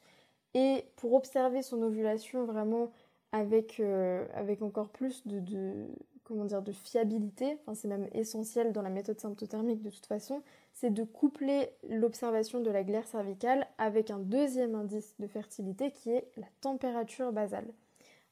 Et 0.54 0.84
pour 0.96 1.14
observer 1.14 1.62
son 1.62 1.80
ovulation 1.82 2.44
vraiment 2.44 2.90
avec, 3.32 3.78
euh, 3.78 4.26
avec 4.34 4.62
encore 4.62 4.88
plus 4.88 5.26
de, 5.26 5.86
comment 6.28 6.44
dire, 6.44 6.62
de 6.62 6.72
fiabilité, 6.72 7.58
c'est 7.74 7.88
même 7.88 8.06
essentiel 8.12 8.72
dans 8.72 8.82
la 8.82 8.90
méthode 8.90 9.18
symptothermique 9.18 9.82
de 9.82 9.88
toute 9.88 10.06
façon, 10.06 10.42
c'est 10.74 10.92
de 10.92 11.02
coupler 11.02 11.70
l'observation 11.88 12.60
de 12.60 12.70
la 12.70 12.84
glaire 12.84 13.06
cervicale 13.06 13.66
avec 13.78 14.10
un 14.10 14.18
deuxième 14.18 14.74
indice 14.74 15.14
de 15.18 15.26
fertilité 15.26 15.90
qui 15.90 16.10
est 16.10 16.30
la 16.36 16.46
température 16.60 17.32
basale. 17.32 17.66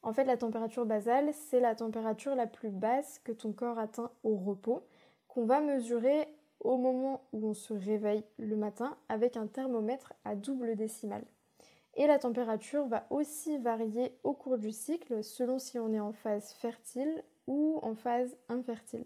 En 0.03 0.13
fait, 0.13 0.25
la 0.25 0.37
température 0.37 0.85
basale, 0.85 1.33
c'est 1.33 1.59
la 1.59 1.75
température 1.75 2.35
la 2.35 2.45
plus 2.45 2.69
basse 2.69 3.19
que 3.23 3.31
ton 3.31 3.51
corps 3.51 3.79
atteint 3.79 4.11
au 4.23 4.37
repos, 4.37 4.83
qu'on 5.27 5.45
va 5.45 5.59
mesurer 5.59 6.27
au 6.59 6.77
moment 6.77 7.21
où 7.33 7.47
on 7.47 7.53
se 7.53 7.73
réveille 7.73 8.23
le 8.37 8.55
matin 8.55 8.95
avec 9.09 9.37
un 9.37 9.47
thermomètre 9.47 10.13
à 10.23 10.35
double 10.35 10.75
décimale. 10.75 11.25
Et 11.95 12.05
la 12.05 12.19
température 12.19 12.85
va 12.85 13.07
aussi 13.09 13.57
varier 13.57 14.13
au 14.23 14.33
cours 14.33 14.59
du 14.59 14.71
cycle 14.71 15.23
selon 15.23 15.57
si 15.57 15.79
on 15.79 15.91
est 15.93 15.99
en 15.99 16.13
phase 16.13 16.51
fertile 16.53 17.23
ou 17.47 17.79
en 17.81 17.95
phase 17.95 18.35
infertile. 18.49 19.05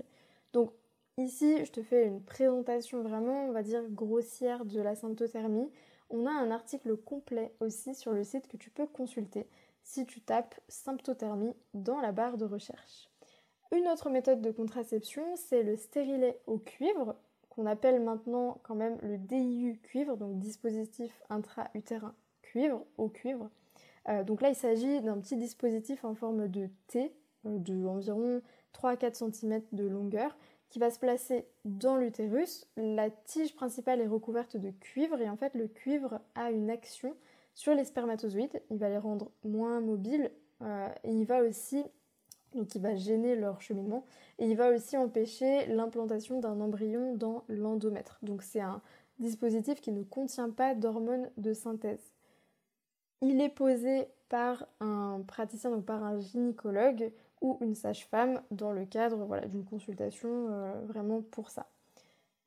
Donc 0.54 0.71
ici, 1.17 1.63
je 1.65 1.71
te 1.71 1.82
fais 1.82 2.06
une 2.06 2.21
présentation 2.21 3.01
vraiment, 3.04 3.45
on 3.45 3.51
va 3.51 3.63
dire, 3.63 3.84
grossière 3.89 4.65
de 4.65 4.82
la 4.82 4.95
symptothermie. 4.95 5.69
On 6.10 6.25
a 6.25 6.32
un 6.32 6.51
article 6.51 6.97
complet 6.97 7.54
aussi 7.60 7.95
sur 7.95 8.12
le 8.12 8.23
site 8.23 8.47
que 8.47 8.58
tu 8.58 8.69
peux 8.69 8.88
consulter 8.88 9.47
si 9.84 10.06
tu 10.06 10.21
tapes 10.21 10.60
symptothermie 10.67 11.56
dans 11.73 11.99
la 12.01 12.12
barre 12.12 12.38
de 12.38 12.45
recherche. 12.45 13.10
Une 13.71 13.88
autre 13.88 14.10
méthode 14.10 14.41
de 14.41 14.51
contraception, 14.51 15.23
c'est 15.36 15.63
le 15.63 15.77
stérilet 15.77 16.39
au 16.45 16.58
cuivre, 16.58 17.15
qu'on 17.49 17.65
appelle 17.65 18.01
maintenant 18.01 18.60
quand 18.63 18.75
même 18.75 18.97
le 19.01 19.17
DIU 19.17 19.80
cuivre, 19.82 20.17
donc 20.17 20.39
dispositif 20.39 21.21
intra-utérin 21.30 22.13
cuivre, 22.41 22.86
au 22.97 23.08
cuivre. 23.08 23.49
Euh, 24.10 24.23
donc 24.23 24.41
là, 24.41 24.49
il 24.49 24.56
s'agit 24.56 25.01
d'un 25.01 25.19
petit 25.19 25.38
dispositif 25.38 26.04
en 26.04 26.15
forme 26.15 26.47
de 26.47 26.69
T, 26.88 27.13
de 27.45 27.86
environ 27.86 28.41
3 28.73 28.91
à 28.91 28.95
4 28.97 29.15
cm 29.15 29.62
de 29.71 29.86
longueur, 29.86 30.38
qui 30.69 30.80
va 30.80 30.89
se 30.89 30.99
placer 30.99 31.45
dans 31.65 31.97
l'utérus. 31.97 32.67
La 32.77 33.10
tige 33.10 33.56
principale 33.56 34.01
est 34.01 34.08
recouverte 34.08 34.58
de 34.58 34.71
cuivre 34.71 35.19
et 35.19 35.30
en 35.30 35.38
fait, 35.38 35.54
le 35.56 35.67
cuivre 35.67 36.21
a 36.36 36.51
une 36.51 36.69
action 36.69 37.15
sur 37.54 37.73
les 37.73 37.84
spermatozoïdes. 37.84 38.62
Il 38.69 38.77
va 38.77 38.89
les 38.89 38.97
rendre 38.97 39.32
moins 39.43 39.82
mobiles 39.82 40.32
euh, 40.62 40.89
et 41.04 41.12
il 41.12 41.25
va 41.25 41.43
aussi 41.43 41.84
donc 42.54 42.75
il 42.75 42.82
va 42.82 42.95
gêner 42.95 43.36
leur 43.36 43.62
cheminement 43.62 44.06
et 44.39 44.45
il 44.45 44.58
va 44.58 44.71
aussi 44.71 44.97
empêcher 44.97 45.67
l'implantation 45.67 46.39
d'un 46.39 46.60
embryon 46.60 47.15
dans 47.15 47.43
l'endomètre. 47.47 48.19
Donc 48.21 48.43
c'est 48.43 48.60
un 48.60 48.82
dispositif 49.19 49.82
qui 49.82 49.91
ne 49.91 50.04
contient 50.04 50.49
pas 50.49 50.75
d'hormones 50.75 51.30
de 51.38 51.54
synthèse. 51.54 52.13
Il 53.21 53.39
est 53.39 53.49
posé 53.49 54.08
par 54.30 54.67
un 54.80 55.21
praticien, 55.27 55.69
donc 55.69 55.86
par 55.86 56.04
un 56.04 56.19
gynécologue 56.19 57.12
ou 57.41 57.58
une 57.62 57.75
sage-femme 57.75 58.41
dans 58.51 58.71
le 58.71 58.86
cadre 58.86 59.27
d'une 59.47 59.65
consultation 59.65 60.47
euh, 60.49 60.82
vraiment 60.86 61.21
pour 61.21 61.49
ça. 61.49 61.67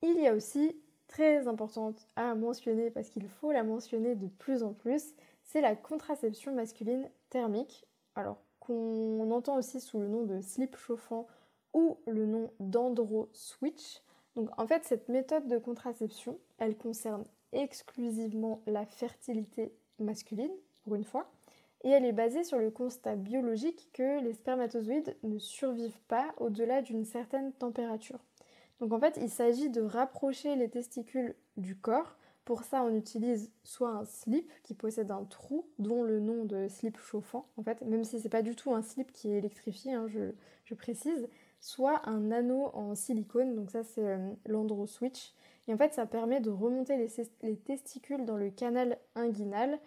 Il 0.02 0.20
y 0.20 0.28
a 0.28 0.34
aussi, 0.34 0.76
très 1.08 1.46
importante 1.46 2.08
à 2.16 2.34
mentionner 2.34 2.90
parce 2.90 3.08
qu'il 3.08 3.28
faut 3.28 3.52
la 3.52 3.62
mentionner 3.62 4.14
de 4.14 4.26
plus 4.26 4.62
en 4.62 4.72
plus, 4.72 5.14
c'est 5.42 5.60
la 5.60 5.76
contraception 5.76 6.54
masculine 6.54 7.08
thermique, 7.30 7.86
alors 8.14 8.42
qu'on 8.60 9.30
entend 9.30 9.56
aussi 9.56 9.80
sous 9.80 10.00
le 10.00 10.08
nom 10.08 10.24
de 10.24 10.40
slip 10.40 10.76
chauffant 10.76 11.26
ou 11.72 11.98
le 12.06 12.26
nom 12.26 12.50
d'andro 12.60 13.28
switch. 13.32 14.02
Donc 14.36 14.48
en 14.58 14.66
fait 14.66 14.84
cette 14.84 15.08
méthode 15.08 15.46
de 15.46 15.58
contraception, 15.58 16.38
elle 16.58 16.76
concerne 16.76 17.24
exclusivement 17.52 18.62
la 18.66 18.86
fertilité 18.86 19.72
masculine, 19.98 20.52
pour 20.82 20.94
une 20.94 21.04
fois, 21.04 21.30
et 21.84 21.90
elle 21.90 22.06
est 22.06 22.12
basée 22.12 22.44
sur 22.44 22.58
le 22.58 22.70
constat 22.70 23.14
biologique 23.14 23.90
que 23.92 24.20
les 24.22 24.32
spermatozoïdes 24.32 25.16
ne 25.22 25.38
survivent 25.38 26.00
pas 26.08 26.34
au-delà 26.38 26.80
d'une 26.80 27.04
certaine 27.04 27.52
température. 27.52 28.18
Donc 28.80 28.92
en 28.92 28.98
fait, 28.98 29.18
il 29.20 29.28
s'agit 29.28 29.68
de 29.68 29.82
rapprocher 29.82 30.56
les 30.56 30.68
testicules 30.68 31.36
du 31.58 31.76
corps. 31.76 32.16
Pour 32.46 32.62
ça, 32.64 32.82
on 32.82 32.94
utilise 32.94 33.52
soit 33.62 33.90
un 33.90 34.04
slip 34.04 34.50
qui 34.62 34.74
possède 34.74 35.10
un 35.10 35.24
trou, 35.24 35.66
dont 35.78 36.02
le 36.02 36.20
nom 36.20 36.44
de 36.44 36.68
slip 36.68 36.98
chauffant, 36.98 37.46
en 37.56 37.62
fait, 37.62 37.80
même 37.82 38.04
si 38.04 38.18
c'est 38.18 38.28
pas 38.28 38.42
du 38.42 38.56
tout 38.56 38.74
un 38.74 38.82
slip 38.82 39.12
qui 39.12 39.30
est 39.30 39.38
électrifié, 39.38 39.92
hein, 39.92 40.06
je, 40.08 40.74
précise, 40.74 41.28
soit 41.60 42.06
un 42.08 42.30
anneau 42.30 42.70
en 42.74 42.94
silicone, 42.94 43.54
donc 43.54 43.70
ça 43.70 43.82
c'est 43.84 44.06
euh, 44.06 44.30
l'andro 44.46 44.86
switch. 44.86 45.32
Et 45.68 45.72
en 45.72 45.78
fait, 45.78 45.94
ça 45.94 46.04
permet 46.04 46.40
de 46.40 46.50
remonter 46.50 47.08
les 47.42 47.56
testicules 47.56 48.26
dans 48.26 48.36
le 48.36 48.50
canal 48.50 48.98
inguinal 49.14 49.78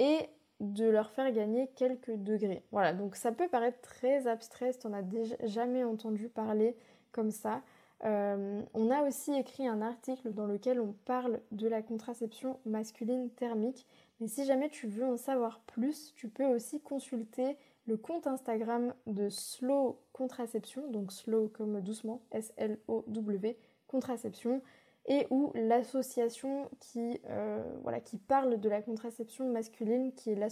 et 0.00 0.28
de 0.60 0.86
leur 0.86 1.10
faire 1.10 1.30
gagner 1.32 1.68
quelques 1.76 2.14
degrés. 2.14 2.62
Voilà, 2.72 2.92
donc 2.92 3.16
ça 3.16 3.32
peut 3.32 3.48
paraître 3.48 3.80
très 3.80 4.26
abstrait 4.26 4.72
si 4.72 4.78
tu 4.80 4.88
n'en 4.88 4.94
as 4.94 5.46
jamais 5.46 5.84
entendu 5.84 6.28
parler 6.28 6.76
comme 7.12 7.30
ça. 7.30 7.62
Euh, 8.04 8.62
on 8.74 8.90
a 8.90 9.02
aussi 9.02 9.32
écrit 9.34 9.66
un 9.66 9.80
article 9.80 10.32
dans 10.32 10.46
lequel 10.46 10.80
on 10.80 10.94
parle 11.04 11.40
de 11.52 11.66
la 11.66 11.82
contraception 11.82 12.58
masculine 12.66 13.30
thermique. 13.30 13.86
Mais 14.20 14.28
si 14.28 14.44
jamais 14.44 14.68
tu 14.68 14.86
veux 14.86 15.04
en 15.04 15.16
savoir 15.16 15.60
plus, 15.60 16.12
tu 16.14 16.28
peux 16.28 16.46
aussi 16.46 16.80
consulter 16.80 17.56
le 17.86 17.96
compte 17.96 18.26
Instagram 18.26 18.94
de 19.06 19.28
Slow 19.28 19.98
Contraception, 20.12 20.90
donc 20.90 21.12
Slow 21.12 21.48
comme 21.48 21.80
doucement, 21.80 22.20
S-L-O-W, 22.32 23.56
Contraception 23.86 24.60
et 25.06 25.26
ou 25.30 25.52
l'association 25.54 26.68
qui, 26.80 27.20
euh, 27.28 27.62
voilà, 27.82 28.00
qui 28.00 28.18
parle 28.18 28.60
de 28.60 28.68
la 28.68 28.82
contraception 28.82 29.50
masculine, 29.50 30.12
qui 30.12 30.30
est 30.30 30.50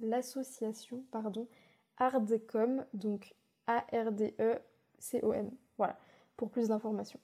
l'association 0.00 1.04
pardon, 1.10 1.46
ARDECOM, 1.98 2.84
donc 2.94 3.34
A-R-D-E-C-O-M. 3.66 5.50
Voilà, 5.78 5.98
pour 6.36 6.50
plus 6.50 6.68
d'informations. 6.68 7.20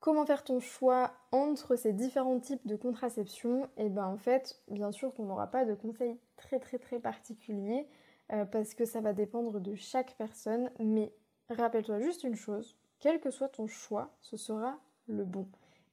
Comment 0.00 0.26
faire 0.26 0.42
ton 0.42 0.58
choix 0.58 1.12
entre 1.30 1.76
ces 1.76 1.92
différents 1.92 2.40
types 2.40 2.66
de 2.66 2.74
contraception? 2.74 3.68
Eh 3.76 3.88
bien 3.88 4.06
en 4.06 4.18
fait, 4.18 4.60
bien 4.68 4.90
sûr 4.90 5.14
qu'on 5.14 5.26
n'aura 5.26 5.46
pas 5.46 5.64
de 5.64 5.74
conseils 5.74 6.18
très 6.36 6.58
très 6.58 6.78
très 6.78 6.98
particuliers 6.98 7.86
euh, 8.32 8.44
parce 8.44 8.74
que 8.74 8.84
ça 8.84 9.00
va 9.00 9.12
dépendre 9.12 9.60
de 9.60 9.74
chaque 9.76 10.16
personne, 10.18 10.70
mais 10.80 11.12
rappelle-toi 11.50 12.00
juste 12.00 12.24
une 12.24 12.34
chose, 12.34 12.76
quel 13.02 13.20
que 13.20 13.32
soit 13.32 13.48
ton 13.48 13.66
choix, 13.66 14.10
ce 14.20 14.36
sera 14.36 14.78
le 15.08 15.24
bon. 15.24 15.48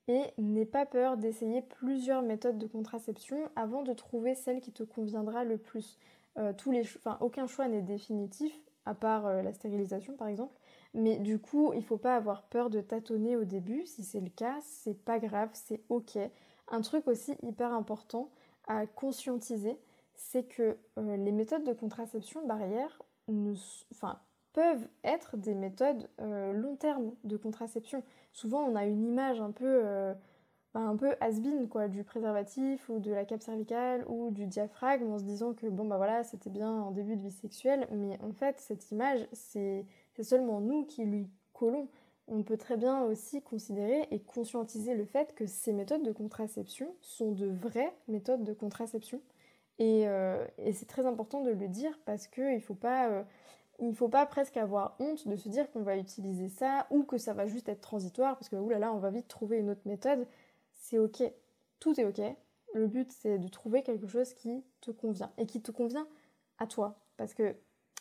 Et 0.07 0.21
n'aie 0.37 0.65
pas 0.65 0.85
peur 0.85 1.17
d'essayer 1.17 1.63
plusieurs 1.63 2.21
méthodes 2.21 2.59
de 2.59 2.67
contraception 2.67 3.49
avant 3.55 3.81
de 3.81 3.93
trouver 3.93 4.35
celle 4.35 4.61
qui 4.61 4.71
te 4.71 4.83
conviendra 4.83 5.43
le 5.43 5.57
plus. 5.57 5.97
Euh, 6.37 6.53
enfin, 6.97 7.17
aucun 7.19 7.47
choix 7.47 7.67
n'est 7.67 7.81
définitif, 7.81 8.53
à 8.85 8.93
part 8.93 9.25
euh, 9.25 9.41
la 9.41 9.53
stérilisation 9.53 10.15
par 10.15 10.27
exemple. 10.27 10.55
Mais 10.93 11.17
du 11.17 11.39
coup, 11.39 11.73
il 11.73 11.79
ne 11.79 11.83
faut 11.83 11.97
pas 11.97 12.15
avoir 12.15 12.43
peur 12.43 12.69
de 12.69 12.79
tâtonner 12.79 13.35
au 13.35 13.43
début. 13.43 13.87
Si 13.87 14.03
c'est 14.03 14.21
le 14.21 14.29
cas, 14.29 14.59
c'est 14.61 15.03
pas 15.03 15.17
grave, 15.17 15.49
c'est 15.53 15.81
ok. 15.89 16.17
Un 16.67 16.81
truc 16.81 17.07
aussi 17.07 17.35
hyper 17.41 17.73
important 17.73 18.29
à 18.67 18.85
conscientiser, 18.85 19.79
c'est 20.13 20.43
que 20.43 20.77
euh, 20.99 21.17
les 21.17 21.31
méthodes 21.31 21.63
de 21.63 21.73
contraception 21.73 22.45
barrière 22.45 23.01
ne, 23.27 23.55
enfin, 23.91 24.19
peuvent 24.53 24.87
être 25.03 25.37
des 25.37 25.53
méthodes 25.55 26.09
euh, 26.21 26.53
long 26.53 26.75
terme 26.75 27.11
de 27.23 27.37
contraception. 27.37 28.03
Souvent, 28.33 28.61
on 28.63 28.75
a 28.75 28.85
une 28.85 29.05
image 29.05 29.39
un 29.41 29.51
peu, 29.51 29.65
euh, 29.65 30.13
bah, 30.73 30.81
un 30.81 30.95
peu 30.95 31.13
has-been 31.21 31.67
quoi, 31.67 31.87
du 31.87 32.03
préservatif 32.03 32.89
ou 32.89 32.99
de 32.99 33.11
la 33.11 33.25
cape 33.25 33.41
cervicale 33.41 34.05
ou 34.07 34.31
du 34.31 34.47
diaphragme 34.47 35.11
en 35.11 35.19
se 35.19 35.23
disant 35.23 35.53
que 35.53 35.67
bon 35.67 35.85
bah 35.85 35.97
voilà 35.97 36.23
c'était 36.23 36.49
bien 36.49 36.71
en 36.71 36.91
début 36.91 37.15
de 37.15 37.21
vie 37.21 37.31
sexuelle, 37.31 37.87
mais 37.91 38.19
en 38.21 38.31
fait 38.31 38.59
cette 38.59 38.91
image 38.91 39.27
c'est 39.33 39.85
seulement 40.21 40.59
nous 40.61 40.85
qui 40.85 41.05
lui 41.05 41.27
collons. 41.53 41.87
on 42.27 42.43
peut 42.43 42.57
très 42.57 42.77
bien 42.77 43.01
aussi 43.03 43.41
considérer 43.41 44.07
et 44.11 44.19
conscientiser 44.19 44.93
le 44.95 45.05
fait 45.05 45.33
que 45.33 45.45
ces 45.47 45.73
méthodes 45.73 46.03
de 46.03 46.11
contraception 46.11 46.93
sont 47.01 47.31
de 47.31 47.47
vraies 47.47 47.93
méthodes 48.07 48.43
de 48.43 48.53
contraception. 48.53 49.21
Et, 49.79 50.07
euh, 50.07 50.45
c'est 50.73 50.87
très 50.87 51.05
important 51.05 51.41
de 51.41 51.51
le 51.51 51.67
dire 51.67 51.97
parce 52.05 52.27
qu'il 52.27 52.55
ne 52.55 52.59
faut 52.59 52.75
pas... 52.75 53.25
Il 53.81 53.95
faut 53.95 54.09
pas 54.09 54.25
presque 54.25 54.57
avoir 54.57 54.95
honte 54.99 55.27
de 55.27 55.35
se 55.35 55.49
dire 55.49 55.71
qu'on 55.71 55.83
va 55.83 55.97
utiliser 55.97 56.49
ça 56.49 56.87
ou 56.89 57.03
que 57.03 57.17
ça 57.17 57.33
va 57.33 57.45
juste 57.45 57.69
être 57.69 57.81
transitoire 57.81 58.35
parce 58.37 58.49
que 58.49 58.55
oulala, 58.55 58.91
on 58.93 58.99
va 58.99 59.09
vite 59.09 59.27
trouver 59.27 59.57
une 59.57 59.69
autre 59.69 59.81
méthode. 59.85 60.27
C'est 60.73 60.99
ok, 60.99 61.23
tout 61.79 61.99
est 61.99 62.05
ok. 62.05 62.21
Le 62.73 62.87
but 62.87 63.11
c'est 63.11 63.39
de 63.39 63.47
trouver 63.47 63.83
quelque 63.83 64.07
chose 64.07 64.33
qui 64.33 64.63
te 64.81 64.91
convient 64.91 65.31
et 65.37 65.45
qui 65.45 65.61
te 65.61 65.71
convient 65.71 66.07
à 66.57 66.67
toi. 66.67 66.99
Parce 67.17 67.33
que 67.33 67.55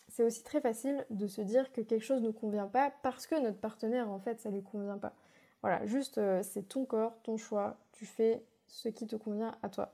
c'est 0.09 0.25
aussi 0.25 0.43
très 0.43 0.61
facile 0.61 1.07
de 1.11 1.27
se 1.27 1.41
dire 1.41 1.71
que 1.73 1.81
quelque 1.81 2.05
chose 2.05 2.23
ne 2.23 2.31
convient 2.31 2.67
pas 2.67 2.93
parce 3.03 3.27
que 3.27 3.41
notre 3.41 3.59
partenaire, 3.59 4.11
en 4.11 4.19
fait, 4.19 4.41
ça 4.41 4.51
lui 4.51 4.63
convient 4.63 4.99
pas. 4.99 5.15
Voilà, 5.63 5.85
juste 5.87 6.19
euh, 6.19 6.43
c'est 6.43 6.63
ton 6.63 6.85
corps, 6.85 7.17
ton 7.23 7.37
choix, 7.37 7.77
tu 7.93 8.07
fais 8.07 8.43
ce 8.69 8.89
qui 8.89 9.07
te 9.07 9.17
convient 9.17 9.57
à 9.63 9.69
toi. 9.69 9.93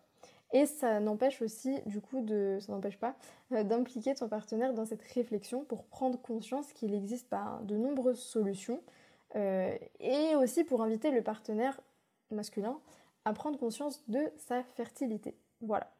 Et 0.54 0.66
ça 0.66 1.00
n'empêche 1.00 1.42
aussi, 1.42 1.80
du 1.84 2.00
coup, 2.00 2.20
de, 2.20 2.58
ça 2.60 2.72
n'empêche 2.72 2.96
pas 2.96 3.16
euh, 3.52 3.64
d'impliquer 3.64 4.14
ton 4.14 4.28
partenaire 4.28 4.72
dans 4.72 4.84
cette 4.84 5.02
réflexion 5.02 5.64
pour 5.64 5.84
prendre 5.84 6.16
conscience 6.22 6.72
qu'il 6.72 6.94
existe 6.94 7.28
bah, 7.28 7.60
de 7.64 7.76
nombreuses 7.76 8.22
solutions 8.22 8.80
euh, 9.34 9.76
et 9.98 10.36
aussi 10.36 10.62
pour 10.62 10.80
inviter 10.82 11.10
le 11.10 11.22
partenaire 11.22 11.80
masculin 12.30 12.78
à 13.24 13.32
prendre 13.32 13.58
conscience 13.58 14.08
de 14.08 14.20
sa 14.38 14.62
fertilité. 14.62 15.36
Voilà. 15.60 15.90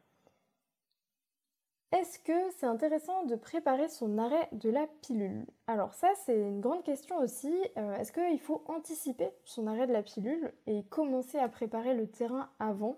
Est-ce 1.91 2.17
que 2.19 2.51
c'est 2.57 2.65
intéressant 2.65 3.25
de 3.25 3.35
préparer 3.35 3.89
son 3.89 4.17
arrêt 4.17 4.47
de 4.53 4.69
la 4.69 4.87
pilule? 5.01 5.45
Alors 5.67 5.93
ça 5.93 6.09
c'est 6.25 6.37
une 6.37 6.61
grande 6.61 6.83
question 6.83 7.17
aussi. 7.17 7.53
Euh, 7.77 7.95
est-ce 7.97 8.11
qu'il 8.13 8.39
faut 8.39 8.63
anticiper 8.67 9.31
son 9.43 9.67
arrêt 9.67 9.87
de 9.87 9.93
la 9.93 10.03
pilule 10.03 10.53
et 10.65 10.83
commencer 10.83 11.39
à 11.39 11.49
préparer 11.49 11.93
le 11.93 12.07
terrain 12.07 12.49
avant? 12.59 12.97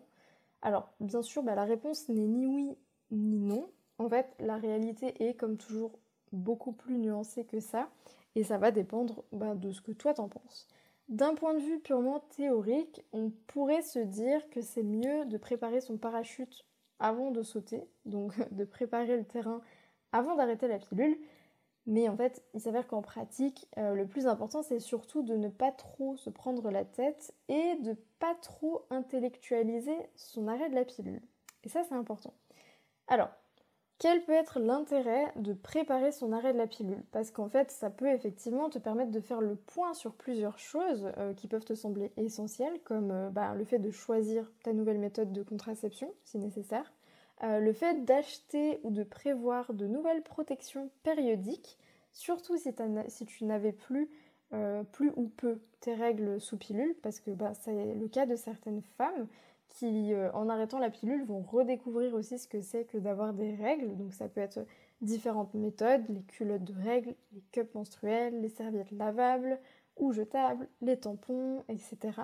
Alors 0.68 0.90
bien 1.00 1.22
sûr 1.22 1.44
bah, 1.44 1.56
la 1.56 1.64
réponse 1.64 2.10
n'est 2.10 2.28
ni 2.28 2.46
oui 2.46 2.78
ni 3.10 3.40
non. 3.40 3.72
En 4.00 4.10
fait 4.10 4.36
la 4.38 4.58
réalité 4.58 5.14
est 5.26 5.34
comme 5.34 5.56
toujours 5.56 5.98
beaucoup 6.34 6.74
plus 6.74 6.98
nuancée 6.98 7.46
que 7.46 7.62
ça 7.62 7.88
et 8.36 8.44
ça 8.44 8.58
va 8.58 8.72
dépendre 8.72 9.24
bah, 9.32 9.56
de 9.56 9.72
ce 9.72 9.80
que 9.80 9.94
toi 9.94 10.14
t'en 10.14 10.28
penses. 10.28 10.68
D'un 11.08 11.36
point 11.36 11.54
de 11.54 11.62
vue 11.62 11.80
purement 11.80 12.20
théorique, 12.36 13.02
on 13.14 13.32
pourrait 13.48 13.82
se 13.82 14.00
dire 14.00 14.42
que 14.50 14.60
c'est 14.60 14.84
mieux 14.84 15.24
de 15.24 15.38
préparer 15.38 15.80
son 15.80 15.96
parachute 15.96 16.66
avant 17.00 17.32
de 17.32 17.44
sauter, 17.44 17.88
donc 18.04 18.34
de 18.52 18.66
préparer 18.66 19.16
le 19.16 19.24
terrain 19.24 19.62
avant 20.12 20.36
d'arrêter 20.36 20.68
la 20.68 20.80
pilule. 20.80 21.18
Mais 21.88 22.10
en 22.10 22.18
fait, 22.18 22.44
il 22.54 22.60
s'avère 22.60 22.86
qu'en 22.86 23.02
pratique, 23.02 23.68
euh, 23.78 23.96
le 23.96 24.06
plus 24.06 24.28
important, 24.28 24.62
c'est 24.62 24.82
surtout 24.82 25.24
de 25.24 25.36
ne 25.36 25.48
pas 25.48 25.72
trop 25.72 26.18
se 26.18 26.30
prendre 26.30 26.70
la 26.70 26.84
tête 26.84 27.34
et 27.48 27.76
de 27.76 27.96
pas 28.20 28.36
trop 28.36 28.86
intellectualiser 28.90 29.98
son 30.16 30.50
arrêt 30.50 30.70
de 30.70 30.76
la 30.76 30.84
pilule. 30.84 31.22
Et 31.64 31.70
ça, 31.70 31.84
c'est 31.88 31.96
important. 31.96 32.34
Alors, 33.08 33.30
quel 34.00 34.24
peut 34.26 34.34
être 34.34 34.60
l'intérêt 34.60 35.32
de 35.38 35.54
préparer 35.54 36.12
son 36.12 36.34
arrêt 36.34 36.52
de 36.52 36.58
la 36.58 36.68
pilule? 36.68 37.04
Parce 37.12 37.32
qu'en 37.32 37.48
fait, 37.48 37.72
ça 37.72 37.90
peut 37.90 38.10
effectivement 38.10 38.70
te 38.70 38.78
permettre 38.80 39.12
de 39.12 39.22
faire 39.22 39.42
le 39.42 39.56
point 39.56 39.94
sur 39.94 40.14
plusieurs 40.14 40.60
choses 40.60 41.10
euh, 41.18 41.34
qui 41.34 41.48
peuvent 41.48 41.66
te 41.66 41.74
sembler 41.74 42.12
essentielles, 42.18 42.80
comme 42.84 43.12
euh, 43.12 43.30
bah, 43.30 43.56
le 43.56 43.64
fait 43.64 43.80
de 43.80 43.90
choisir 43.90 44.52
ta 44.62 44.74
nouvelle 44.74 45.00
méthode 45.00 45.32
de 45.32 45.42
contraception, 45.42 46.14
si 46.24 46.38
nécessaire, 46.38 46.92
euh, 47.44 47.60
le 47.60 47.74
fait 47.74 48.06
d'acheter 48.06 48.80
ou 48.84 48.92
de 48.92 49.04
prévoir 49.04 49.74
de 49.74 49.88
nouvelles 49.88 50.24
protections 50.24 50.90
périodiques, 51.04 51.78
surtout 52.12 52.58
si, 52.58 52.74
tu 53.26 53.46
n'avais 53.46 53.74
plus, 53.74 54.10
plus 54.92 55.12
ou 55.18 55.28
peu 55.28 55.60
tes 55.82 55.94
règles 55.94 56.40
sous 56.40 56.58
pilule, 56.58 56.96
parce 57.04 57.20
que 57.20 57.32
bah, 57.32 57.54
c'est 57.54 57.94
le 57.94 58.08
cas 58.08 58.26
de 58.26 58.36
certaines 58.36 58.82
femmes 58.82 59.28
qui, 59.70 60.14
euh, 60.14 60.32
en 60.34 60.50
arrêtant 60.50 60.80
la 60.80 60.90
pilule, 60.90 61.24
vont 61.26 61.42
redécouvrir 61.42 62.14
aussi 62.14 62.40
ce 62.40 62.48
que 62.48 62.62
c'est 62.62 62.86
que 62.86 62.98
d'avoir 62.98 63.34
des 63.34 63.56
règles. 63.56 63.96
Donc 63.98 64.14
ça 64.14 64.28
peut 64.28 64.42
être 64.42 64.66
différentes 65.02 65.54
méthodes, 65.54 66.04
les 66.10 66.24
culottes 66.24 66.64
de 66.64 66.74
règles, 66.74 67.16
les 67.34 67.42
cups 67.52 67.74
menstruels, 67.76 68.42
les 68.42 68.50
serviettes 68.50 68.92
lavables 68.92 69.60
ou 69.98 70.14
jetables, 70.14 70.68
les 70.82 70.98
tampons, 70.98 71.64
etc. 71.70 72.22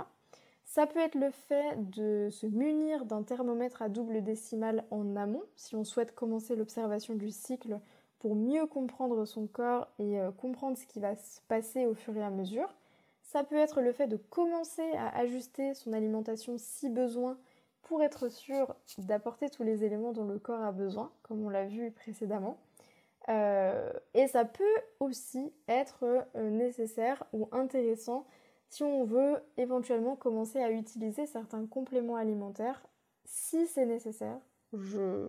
Ça 0.65 0.87
peut 0.87 0.99
être 0.99 1.15
le 1.15 1.29
fait 1.29 1.75
de 1.91 2.29
se 2.31 2.47
munir 2.47 3.05
d'un 3.05 3.23
thermomètre 3.23 3.81
à 3.81 3.89
double 3.89 4.23
décimale 4.23 4.85
en 4.89 5.15
amont, 5.15 5.43
si 5.55 5.75
on 5.75 5.83
souhaite 5.83 6.15
commencer 6.15 6.55
l'observation 6.55 7.13
du 7.13 7.29
cycle 7.29 7.79
pour 8.19 8.35
mieux 8.35 8.65
comprendre 8.65 9.25
son 9.25 9.47
corps 9.47 9.87
et 9.99 10.19
euh, 10.19 10.31
comprendre 10.31 10.77
ce 10.77 10.85
qui 10.85 10.99
va 10.99 11.15
se 11.15 11.41
passer 11.47 11.85
au 11.85 11.93
fur 11.93 12.15
et 12.15 12.23
à 12.23 12.29
mesure. 12.29 12.73
Ça 13.21 13.43
peut 13.43 13.57
être 13.57 13.81
le 13.81 13.91
fait 13.91 14.07
de 14.07 14.15
commencer 14.15 14.89
à 14.97 15.17
ajuster 15.17 15.73
son 15.73 15.91
alimentation 15.91 16.55
si 16.57 16.89
besoin 16.89 17.37
pour 17.81 18.01
être 18.01 18.29
sûr 18.29 18.75
d'apporter 18.97 19.49
tous 19.49 19.63
les 19.63 19.83
éléments 19.83 20.13
dont 20.13 20.25
le 20.25 20.39
corps 20.39 20.61
a 20.61 20.71
besoin, 20.71 21.11
comme 21.21 21.43
on 21.43 21.49
l'a 21.49 21.65
vu 21.65 21.91
précédemment. 21.91 22.57
Euh, 23.29 23.91
et 24.13 24.27
ça 24.27 24.45
peut 24.45 24.63
aussi 24.99 25.51
être 25.67 26.03
euh, 26.35 26.49
nécessaire 26.49 27.23
ou 27.33 27.47
intéressant 27.51 28.25
si 28.73 28.81
on 28.81 29.03
veut 29.03 29.35
éventuellement 29.57 30.15
commencer 30.15 30.59
à 30.59 30.71
utiliser 30.71 31.27
certains 31.27 31.67
compléments 31.67 32.15
alimentaires, 32.15 32.81
si 33.23 33.67
c'est 33.67 33.85
nécessaire. 33.85 34.39
Je, 34.73 35.27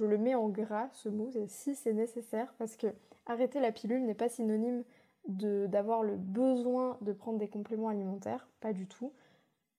le 0.00 0.18
mets 0.18 0.34
en 0.34 0.48
gras 0.48 0.88
ce 0.94 1.08
mot, 1.08 1.30
c'est 1.30 1.48
si 1.48 1.76
c'est 1.76 1.92
nécessaire, 1.92 2.52
parce 2.58 2.76
que 2.76 2.88
arrêter 3.26 3.60
la 3.60 3.70
pilule 3.70 4.04
n'est 4.04 4.14
pas 4.14 4.28
synonyme 4.28 4.82
d'avoir 5.28 6.02
le 6.02 6.16
besoin 6.16 6.98
de 7.00 7.12
prendre 7.12 7.38
des 7.38 7.46
compléments 7.46 7.90
alimentaires, 7.90 8.48
pas 8.58 8.72
du 8.72 8.88
tout. 8.88 9.12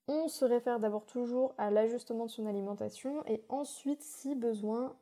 On 0.07 0.29
se 0.29 0.45
réfère 0.45 0.79
d'abord 0.79 1.05
toujours 1.05 1.53
à 1.57 1.69
l'ajustement 1.69 2.27
de 2.27 2.31
son 2.31 2.45
alimentation 2.45 3.25
et 3.27 3.43
ensuite, 3.49 4.03
si 4.03 4.35
besoin, 4.35 4.95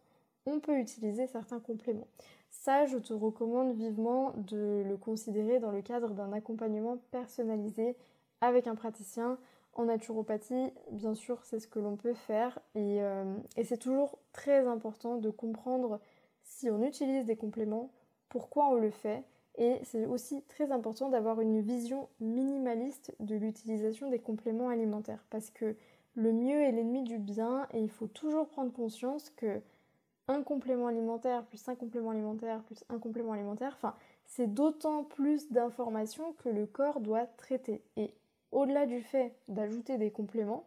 on 0.48 0.60
peut 0.60 0.80
utiliser 0.80 1.28
certains 1.28 1.60
compléments. 1.60 2.08
Ça, 2.60 2.86
je 2.86 2.98
te 2.98 3.14
recommande 3.14 3.74
vivement 3.74 4.34
de 4.36 4.84
le 4.86 4.98
considérer 4.98 5.60
dans 5.60 5.72
le 5.72 5.82
cadre 5.82 6.10
d'un 6.10 6.34
accompagnement 6.34 6.98
personnalisé 7.10 7.96
avec 8.42 8.68
un 8.68 8.76
praticien. 8.76 9.38
En 9.76 9.86
naturopathie, 9.86 10.74
bien 10.92 11.16
sûr, 11.16 11.40
c'est 11.46 11.62
ce 11.62 11.70
que 11.70 11.80
l'on 11.80 11.96
peut 11.96 12.14
faire 12.14 12.60
et, 12.76 13.02
euh, 13.02 13.38
et 13.56 13.64
c'est 13.64 13.78
toujours 13.78 14.20
très 14.34 14.68
important 14.68 15.16
de 15.16 15.30
comprendre 15.30 16.02
si 16.44 16.70
on 16.70 16.84
utilise 16.84 17.26
des 17.26 17.38
compléments, 17.38 17.92
pourquoi 18.28 18.68
on 18.68 18.76
le 18.76 18.92
fait 18.92 19.24
et 19.58 19.80
c'est 19.84 20.06
aussi 20.06 20.42
très 20.44 20.74
important 20.74 21.08
d'avoir 21.08 21.40
une 21.40 21.62
vision 21.62 22.10
minimaliste 22.20 23.16
de 23.22 23.36
l'utilisation 23.36 24.10
des 24.10 24.20
compléments 24.20 24.68
alimentaires 24.68 25.24
parce 25.30 25.50
que 25.50 25.78
le 26.16 26.34
mieux 26.34 26.62
est 26.62 26.74
l'ennemi 26.74 27.04
du 27.04 27.20
bien 27.20 27.68
et 27.72 27.80
il 27.80 27.90
faut 27.90 28.08
toujours 28.08 28.50
prendre 28.50 28.74
conscience 28.74 29.30
que 29.30 29.62
un 30.30 30.44
complément 30.44 30.88
alimentaire 30.88 31.44
plus 31.44 31.68
un 31.68 31.76
complément 31.76 32.12
alimentaire 32.12 32.62
plus 32.64 32.86
un 32.90 33.00
complément 33.00 33.34
alimentaire, 33.34 33.74
enfin, 33.76 33.96
c'est 34.26 34.48
d'autant 34.48 35.04
plus 35.04 35.52
d'informations 35.52 36.34
que 36.34 36.50
le 36.50 36.66
corps 36.66 37.02
doit 37.02 37.26
traiter. 37.26 37.84
Et 37.98 38.14
au-delà 38.52 38.86
du 38.86 39.02
fait 39.02 39.36
d'ajouter 39.48 39.98
des 39.98 40.12
compléments, 40.12 40.66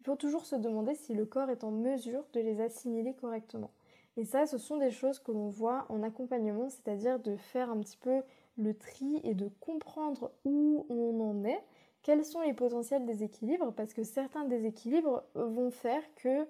il 0.00 0.04
faut 0.04 0.16
toujours 0.16 0.44
se 0.44 0.56
demander 0.56 0.94
si 0.94 1.14
le 1.14 1.24
corps 1.24 1.50
est 1.50 1.64
en 1.64 1.70
mesure 1.70 2.24
de 2.34 2.40
les 2.40 2.60
assimiler 2.60 3.14
correctement. 3.14 3.70
Et 4.16 4.24
ça, 4.24 4.46
ce 4.46 4.58
sont 4.58 4.76
des 4.76 4.90
choses 4.90 5.18
que 5.20 5.32
l'on 5.32 5.48
voit 5.48 5.86
en 5.88 6.02
accompagnement, 6.02 6.68
c'est-à-dire 6.68 7.18
de 7.18 7.36
faire 7.36 7.70
un 7.70 7.78
petit 7.78 7.96
peu 7.96 8.22
le 8.56 8.74
tri 8.74 9.20
et 9.24 9.34
de 9.34 9.48
comprendre 9.60 10.32
où 10.44 10.86
on 10.90 11.20
en 11.20 11.44
est, 11.44 11.62
quels 12.02 12.24
sont 12.24 12.40
les 12.42 12.52
potentiels 12.52 13.06
déséquilibres, 13.06 13.72
parce 13.72 13.94
que 13.94 14.02
certains 14.02 14.44
déséquilibres 14.44 15.22
vont 15.34 15.70
faire 15.70 16.02
que 16.16 16.46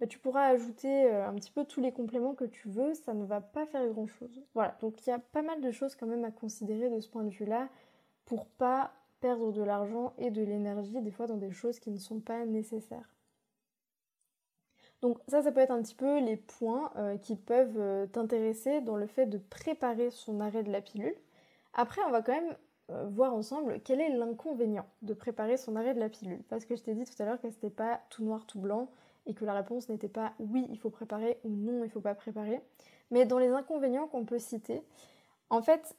bah, 0.00 0.06
tu 0.06 0.18
pourras 0.18 0.46
ajouter 0.46 1.06
euh, 1.06 1.28
un 1.28 1.34
petit 1.34 1.50
peu 1.50 1.64
tous 1.64 1.80
les 1.80 1.92
compléments 1.92 2.34
que 2.34 2.44
tu 2.44 2.68
veux, 2.68 2.94
ça 2.94 3.14
ne 3.14 3.24
va 3.24 3.40
pas 3.40 3.66
faire 3.66 3.86
grand-chose. 3.88 4.42
Voilà, 4.54 4.76
donc 4.80 5.04
il 5.06 5.10
y 5.10 5.12
a 5.12 5.18
pas 5.18 5.42
mal 5.42 5.60
de 5.60 5.70
choses 5.72 5.96
quand 5.96 6.06
même 6.06 6.24
à 6.24 6.30
considérer 6.30 6.88
de 6.88 7.00
ce 7.00 7.08
point 7.08 7.24
de 7.24 7.30
vue-là 7.30 7.68
pour 8.26 8.46
pas 8.46 8.92
perdre 9.20 9.52
de 9.52 9.62
l'argent 9.62 10.12
et 10.18 10.30
de 10.30 10.42
l'énergie 10.42 11.00
des 11.00 11.10
fois 11.10 11.26
dans 11.26 11.36
des 11.36 11.50
choses 11.50 11.80
qui 11.80 11.90
ne 11.90 11.98
sont 11.98 12.20
pas 12.20 12.46
nécessaires. 12.46 13.10
Donc 15.00 15.18
ça, 15.26 15.42
ça 15.42 15.52
peut 15.52 15.60
être 15.60 15.72
un 15.72 15.82
petit 15.82 15.94
peu 15.94 16.20
les 16.20 16.36
points 16.36 16.92
euh, 16.96 17.16
qui 17.18 17.34
peuvent 17.34 17.78
euh, 17.78 18.06
t'intéresser 18.06 18.80
dans 18.80 18.96
le 18.96 19.06
fait 19.06 19.26
de 19.26 19.38
préparer 19.38 20.10
son 20.10 20.40
arrêt 20.40 20.62
de 20.62 20.70
la 20.70 20.80
pilule. 20.80 21.14
Après, 21.74 22.00
on 22.06 22.10
va 22.10 22.22
quand 22.22 22.32
même 22.32 22.56
voir 23.10 23.34
ensemble 23.34 23.82
quel 23.84 24.00
est 24.00 24.08
l'inconvénient 24.08 24.86
de 25.02 25.12
préparer 25.12 25.58
son 25.58 25.76
arrêt 25.76 25.92
de 25.92 26.00
la 26.00 26.08
pilule. 26.08 26.42
Parce 26.48 26.64
que 26.64 26.74
je 26.74 26.82
t'ai 26.82 26.94
dit 26.94 27.04
tout 27.04 27.22
à 27.22 27.26
l'heure 27.26 27.38
que 27.38 27.50
c'était 27.50 27.68
pas 27.68 28.00
tout 28.08 28.24
noir, 28.24 28.46
tout 28.46 28.58
blanc, 28.58 28.88
et 29.28 29.34
que 29.34 29.44
la 29.44 29.54
réponse 29.54 29.88
n'était 29.88 30.08
pas 30.08 30.32
oui, 30.40 30.66
il 30.70 30.78
faut 30.78 30.90
préparer 30.90 31.38
ou 31.44 31.50
non, 31.50 31.84
il 31.84 31.90
faut 31.90 32.00
pas 32.00 32.16
préparer. 32.16 32.60
Mais 33.10 33.24
dans 33.24 33.38
les 33.38 33.50
inconvénients 33.50 34.08
qu'on 34.08 34.24
peut 34.24 34.40
citer, 34.40 34.82
en 35.50 35.62
fait, 35.62 35.96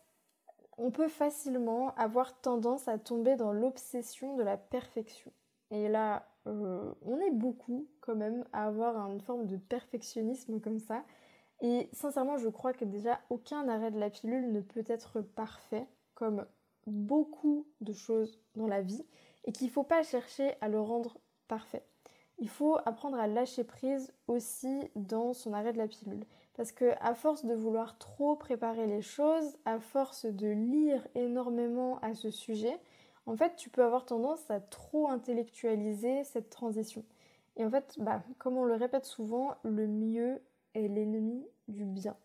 on 0.78 0.92
peut 0.92 1.08
facilement 1.08 1.94
avoir 1.96 2.40
tendance 2.42 2.88
à 2.88 2.98
tomber 2.98 3.36
dans 3.36 3.54
l'obsession 3.54 4.36
de 4.36 4.44
la 4.44 4.58
perfection. 4.58 5.32
Et 5.72 5.88
là, 5.88 6.28
euh, 6.48 6.94
on 7.04 7.20
est 7.20 7.32
beaucoup 7.32 7.88
quand 8.02 8.16
même 8.16 8.46
à 8.52 8.66
avoir 8.66 8.96
une 9.12 9.22
forme 9.22 9.46
de 9.46 9.58
perfectionnisme 9.58 10.60
comme 10.60 10.80
ça. 10.80 11.04
Et 11.62 11.90
sincèrement, 11.94 12.38
je 12.38 12.50
crois 12.50 12.74
que 12.74 12.86
déjà 12.86 13.20
aucun 13.30 13.68
arrêt 13.68 13.92
de 13.92 14.00
la 14.00 14.10
pilule 14.10 14.52
ne 14.52 14.62
peut 14.62 14.86
être 14.88 15.22
parfait, 15.22 15.88
comme 16.16 16.46
beaucoup 16.88 17.68
de 17.82 17.94
choses 17.94 18.40
dans 18.56 18.68
la 18.68 18.82
vie 18.82 19.06
et 19.46 19.52
qu'il 19.52 19.68
ne 19.68 19.72
faut 19.72 19.84
pas 19.84 20.04
chercher 20.04 20.54
à 20.62 20.70
le 20.70 20.80
rendre 20.80 21.18
parfait. 21.48 21.84
Il 22.40 22.50
faut 22.50 22.78
apprendre 22.86 23.20
à 23.20 23.28
lâcher 23.28 23.64
prise 23.64 24.14
aussi 24.28 24.90
dans 24.96 25.34
son 25.34 25.54
arrêt 25.54 25.74
de 25.74 25.78
la 25.78 25.88
pilule. 25.88 26.26
Parce 26.56 26.72
que 26.72 26.92
à 27.02 27.14
force 27.14 27.46
de 27.46 27.54
vouloir 27.54 27.98
trop 27.98 28.36
préparer 28.36 28.88
les 28.88 29.02
choses, 29.02 29.58
à 29.66 29.80
force 29.80 30.26
de 30.26 30.48
lire 30.48 31.06
énormément 31.16 32.00
à 32.00 32.16
ce 32.16 32.32
sujet, 32.32 32.80
en 33.26 33.36
fait, 33.36 33.56
tu 33.56 33.70
peux 33.70 33.84
avoir 33.84 34.06
tendance 34.06 34.50
à 34.50 34.60
trop 34.60 35.10
intellectualiser 35.10 36.24
cette 36.24 36.50
transition. 36.50 37.04
Et 37.58 37.66
en 37.66 37.70
fait, 37.70 37.96
bah, 38.00 38.24
comme 38.38 38.58
on 38.58 38.64
le 38.64 38.74
répète 38.76 39.06
souvent, 39.06 39.56
le 39.64 39.86
mieux 39.88 40.42
est 40.74 40.88
l'ennemi 40.88 41.46
du 41.68 41.86
bien. 41.86 42.16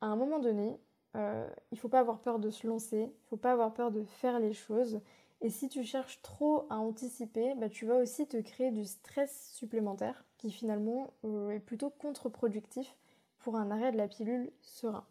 À 0.00 0.06
un 0.06 0.16
moment 0.16 0.38
donné, 0.38 0.80
euh, 1.16 1.48
il 1.70 1.74
ne 1.74 1.80
faut 1.80 1.88
pas 1.88 2.00
avoir 2.00 2.18
peur 2.20 2.38
de 2.38 2.50
se 2.50 2.66
lancer, 2.66 2.98
il 2.98 3.04
ne 3.04 3.28
faut 3.28 3.36
pas 3.36 3.52
avoir 3.52 3.74
peur 3.74 3.90
de 3.90 4.04
faire 4.04 4.40
les 4.40 4.52
choses. 4.52 5.00
Et 5.42 5.50
si 5.50 5.68
tu 5.68 5.84
cherches 5.84 6.20
trop 6.22 6.66
à 6.68 6.76
anticiper, 6.76 7.54
bah, 7.54 7.68
tu 7.68 7.86
vas 7.86 7.96
aussi 7.96 8.26
te 8.26 8.36
créer 8.36 8.70
du 8.70 8.84
stress 8.84 9.50
supplémentaire 9.52 10.24
qui 10.36 10.50
finalement 10.50 11.12
euh, 11.24 11.50
est 11.50 11.60
plutôt 11.60 11.90
contre-productif 11.90 12.94
pour 13.38 13.56
un 13.56 13.70
arrêt 13.70 13.92
de 13.92 13.96
la 13.96 14.08
pilule 14.08 14.52
serein. 14.60 15.06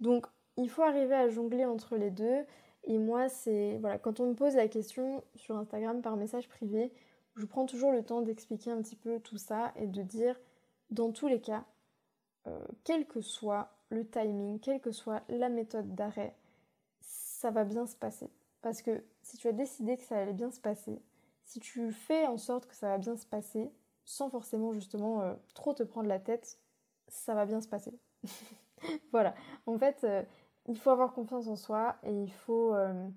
Donc 0.00 0.26
il 0.56 0.70
faut 0.70 0.82
arriver 0.82 1.14
à 1.14 1.28
jongler 1.28 1.64
entre 1.64 1.96
les 1.96 2.10
deux. 2.10 2.44
Et 2.84 2.98
moi, 2.98 3.28
c'est 3.28 3.78
voilà, 3.78 3.98
quand 3.98 4.20
on 4.20 4.28
me 4.30 4.34
pose 4.34 4.54
la 4.54 4.68
question 4.68 5.22
sur 5.34 5.56
Instagram 5.56 6.00
par 6.02 6.16
message 6.16 6.48
privé, 6.48 6.92
je 7.34 7.44
prends 7.44 7.66
toujours 7.66 7.92
le 7.92 8.02
temps 8.02 8.22
d'expliquer 8.22 8.70
un 8.70 8.80
petit 8.80 8.96
peu 8.96 9.20
tout 9.20 9.36
ça 9.36 9.72
et 9.76 9.86
de 9.86 10.02
dire, 10.02 10.40
dans 10.90 11.12
tous 11.12 11.26
les 11.26 11.40
cas, 11.40 11.64
euh, 12.46 12.58
quel 12.84 13.06
que 13.06 13.20
soit 13.20 13.72
le 13.90 14.06
timing, 14.06 14.58
quelle 14.60 14.80
que 14.80 14.92
soit 14.92 15.22
la 15.28 15.48
méthode 15.48 15.94
d'arrêt, 15.94 16.34
ça 17.00 17.50
va 17.50 17.64
bien 17.64 17.86
se 17.86 17.96
passer. 17.96 18.30
Parce 18.62 18.82
que 18.82 19.02
si 19.26 19.36
tu 19.36 19.48
as 19.48 19.52
décidé 19.52 19.96
que 19.96 20.04
ça 20.04 20.18
allait 20.18 20.32
bien 20.32 20.52
se 20.52 20.60
passer, 20.60 21.02
si 21.44 21.58
tu 21.58 21.90
fais 21.90 22.26
en 22.26 22.38
sorte 22.38 22.66
que 22.66 22.76
ça 22.76 22.88
va 22.88 22.98
bien 22.98 23.16
se 23.16 23.26
passer, 23.26 23.72
sans 24.04 24.30
forcément 24.30 24.72
justement 24.72 25.20
euh, 25.20 25.34
trop 25.54 25.74
te 25.74 25.82
prendre 25.82 26.08
la 26.08 26.20
tête, 26.20 26.60
ça 27.08 27.34
va 27.34 27.44
bien 27.44 27.60
se 27.60 27.66
passer. 27.66 27.98
voilà. 29.12 29.34
En 29.66 29.76
fait, 29.78 30.04
euh, 30.04 30.22
il 30.68 30.78
faut 30.78 30.90
avoir 30.90 31.12
confiance 31.12 31.48
en 31.48 31.56
soi 31.56 31.96
et 32.04 32.22
il 32.22 32.30
faut, 32.30 32.72
euh, 32.72 33.08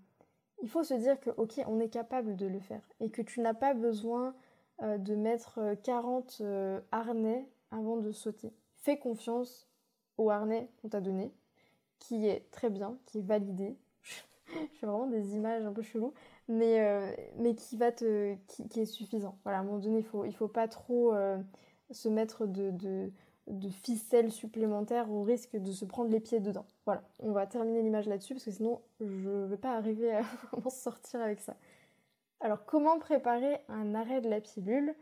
il 0.64 0.70
faut 0.70 0.84
se 0.84 0.96
dire 0.96 1.20
que, 1.20 1.30
ok, 1.30 1.62
on 1.68 1.80
est 1.80 1.90
capable 1.90 2.36
de 2.36 2.48
le 2.48 2.60
faire 2.60 2.82
et 3.00 3.12
que 3.12 3.22
tu 3.22 3.40
n'as 3.42 3.54
pas 3.54 3.74
besoin 3.74 4.36
de 4.82 5.14
mettre 5.14 5.76
40 5.84 6.42
harnais 6.94 7.46
avant 7.70 7.98
de 7.98 8.14
sauter. 8.14 8.54
Fais 8.78 8.98
confiance 8.98 9.70
au 10.18 10.30
harnais 10.30 10.70
qu'on 10.82 10.88
t'a 10.88 11.02
donné, 11.02 11.34
qui 12.00 12.26
est 12.28 12.50
très 12.52 12.70
bien, 12.70 12.98
qui 13.06 13.20
est 13.20 13.22
validé. 13.22 13.78
Je 14.54 14.80
fais 14.80 14.86
vraiment 14.86 15.08
des 15.08 15.36
images 15.36 15.66
un 15.66 15.74
peu 15.74 15.82
cheloues, 15.82 16.14
mais, 16.48 16.80
euh, 16.82 17.54
qui 17.54 17.78
va 17.78 17.92
te, 17.92 18.36
qui, 18.48 18.80
est 18.80 18.86
suffisant. 18.86 19.38
Voilà, 19.44 19.60
à 19.60 19.62
un 19.62 19.64
moment 19.64 19.80
donné, 19.80 20.00
il 20.00 20.06
faut, 20.06 20.26
il 20.26 20.34
faut 20.34 20.48
pas 20.48 20.68
trop 20.68 21.14
euh, 21.14 21.38
se 21.92 22.10
mettre 22.10 22.46
de, 22.46 23.12
ficelles 23.72 24.32
supplémentaires 24.32 25.12
au 25.12 25.24
risque 25.24 25.56
de 25.56 25.72
se 25.72 25.86
prendre 25.86 26.12
les 26.12 26.20
pieds 26.20 26.40
dedans. 26.40 26.66
Voilà, 26.86 27.04
on 27.20 27.32
va 27.32 27.48
terminer 27.48 27.82
l'image 27.82 28.08
là-dessus 28.08 28.34
parce 28.34 28.46
que 28.46 28.52
sinon 28.52 28.82
je 29.00 29.30
ne 29.30 29.46
vais 29.46 29.58
pas 29.58 29.76
arriver 29.76 30.12
à 30.12 30.22
m'en 30.64 30.70
sortir 30.70 31.22
avec 31.22 31.40
ça. 31.40 31.56
Alors, 32.42 32.66
comment 32.66 33.00
préparer 33.00 33.60
un 33.68 33.96
arrêt 33.96 34.22
de 34.22 34.30
la 34.30 34.40
pilule? 34.40 34.96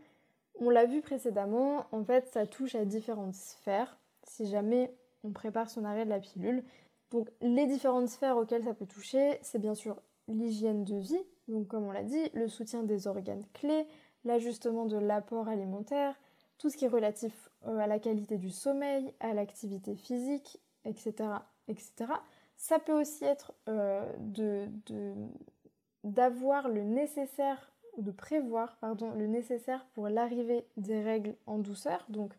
On 0.60 0.72
l'a 0.72 0.86
vu 0.86 1.02
précédemment, 1.02 1.86
en 1.92 2.04
fait, 2.04 2.28
ça 2.30 2.48
touche 2.48 2.74
à 2.74 2.84
différentes 2.84 3.36
sphères. 3.36 4.00
Si 4.24 4.48
jamais 4.48 4.92
on 5.24 5.32
prépare 5.32 5.70
son 5.70 5.86
arrêt 5.86 6.06
de 6.06 6.10
la 6.10 6.20
pilule. 6.20 6.64
Donc 7.12 7.30
les 7.42 7.66
différentes 7.68 8.10
sphères 8.10 8.38
auxquelles 8.38 8.64
ça 8.64 8.74
peut 8.74 8.86
toucher, 8.86 9.40
c'est 9.42 9.60
bien 9.60 9.76
sûr 9.76 10.02
l'hygiène 10.28 10.84
de 10.84 10.98
vie, 10.98 11.24
comme 11.70 11.86
on 11.86 11.92
l'a 11.92 12.04
dit, 12.04 12.30
le 12.34 12.48
soutien 12.48 12.84
des 12.84 13.08
organes 13.08 13.46
clés, 13.54 13.88
l'ajustement 14.26 14.86
de 14.86 14.98
l'apport 14.98 15.48
alimentaire, 15.48 16.16
tout 16.58 16.70
ce 16.70 16.78
qui 16.78 16.86
est 16.86 16.90
relatif 16.90 17.50
euh, 17.68 17.78
à 17.78 17.88
la 17.88 18.00
qualité 18.00 18.38
du 18.38 18.50
sommeil, 18.50 19.14
à 19.20 19.34
l'activité 19.34 19.96
physique, 19.96 20.60
etc., 20.86 21.14
etc. 21.68 22.12
Ça 22.58 22.80
peut 22.80 23.00
aussi 23.00 23.24
être 23.24 23.54
euh, 23.70 24.68
d'avoir 26.04 26.68
le 26.68 26.84
nécessaire, 26.84 27.72
de 27.98 28.12
prévoir 28.12 28.78
pardon, 28.78 29.12
le 29.12 29.28
nécessaire 29.28 29.86
pour 29.94 30.10
l'arrivée 30.10 30.66
des 30.76 31.02
règles 31.02 31.36
en 31.46 31.60
douceur, 31.60 32.06
donc 32.10 32.34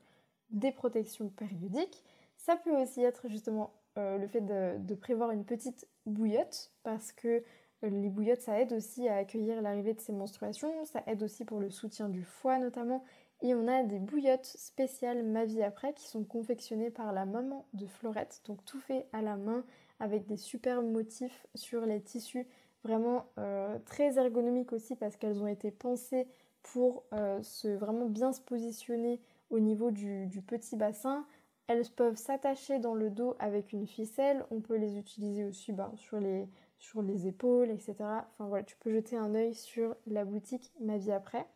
des 0.51 0.73
protections 0.73 1.29
périodiques. 1.29 2.03
Ça 2.37 2.57
peut 2.57 2.77
aussi 2.81 3.03
être 3.03 3.29
justement 3.29 3.73
le 3.99 4.27
fait 4.27 4.41
de, 4.41 4.95
prévoir 4.95 5.31
une 5.31 5.45
petite 5.45 5.89
bouillotte 6.07 6.73
parce 6.83 7.13
que 7.13 7.43
les 7.83 8.09
bouillottes 8.09 8.41
ça 8.41 8.61
aide 8.61 8.73
aussi 8.73 9.09
à 9.09 9.17
accueillir 9.17 9.63
l'arrivée 9.63 9.95
de 9.95 10.01
ces 10.01 10.13
menstruations, 10.13 10.85
ça 10.85 11.03
aide 11.07 11.23
aussi 11.23 11.45
pour 11.45 11.61
le 11.61 11.71
soutien 11.71 12.09
du 12.09 12.23
foie 12.23 12.59
notamment. 12.59 13.05
Et 13.41 13.55
on 13.55 13.69
a 13.69 13.85
des 13.85 14.01
bouillottes 14.01 14.47
spéciales 14.47 15.23
Ma 15.23 15.45
vie 15.45 15.63
après 15.63 15.93
qui 15.93 16.09
sont 16.09 16.25
confectionnées 16.25 16.91
par 16.91 17.13
la 17.13 17.25
maman 17.25 17.67
de 17.73 17.87
Florette, 17.87 18.43
donc 18.47 18.65
tout 18.65 18.81
fait 18.81 19.07
à 19.13 19.23
la 19.23 19.37
main 19.37 19.65
avec 20.01 20.27
des 20.27 20.37
superbes 20.37 20.91
motifs 20.91 21.47
sur 21.55 21.87
les 21.87 22.01
tissus, 22.01 22.47
vraiment 22.85 23.27
euh, 23.39 23.79
très 23.85 24.19
ergonomiques 24.19 24.73
aussi 24.73 24.97
parce 24.97 25.17
qu'elles 25.17 25.41
ont 25.43 25.47
été 25.47 25.71
pensées 25.71 26.27
pour 26.63 27.05
euh, 27.13 27.41
se 27.43 27.69
vraiment 27.69 28.07
bien 28.07 28.33
se 28.33 28.41
positionner 28.41 29.21
au 29.51 29.61
niveau 29.61 29.91
du 29.91 30.43
petit 30.47 30.77
bassin, 30.77 31.25
elles 31.69 31.89
peuvent 31.91 32.17
s'attacher 32.17 32.79
dans 32.79 32.95
le 32.95 33.11
dos 33.11 33.37
avec 33.39 33.73
une 33.73 33.87
ficelle. 33.87 34.45
On 34.51 34.61
peut 34.61 34.77
les 34.77 34.99
utiliser 34.99 35.45
aussi 35.45 35.73
ben, 35.73 35.93
sur, 35.97 36.19
les, 36.19 37.27
épaules, 37.27 37.71
etc. 37.71 37.95
Enfin 38.01 38.49
voilà, 38.49 38.65
tu 38.65 38.77
peux 38.77 38.91
jeter 38.91 39.17
un 39.17 39.35
œil 39.35 39.55
sur 39.55 39.95
la 40.07 40.25
boutique 40.25 40.73
Ma 40.81 40.97
vie 40.97 41.13
après. 41.13 41.47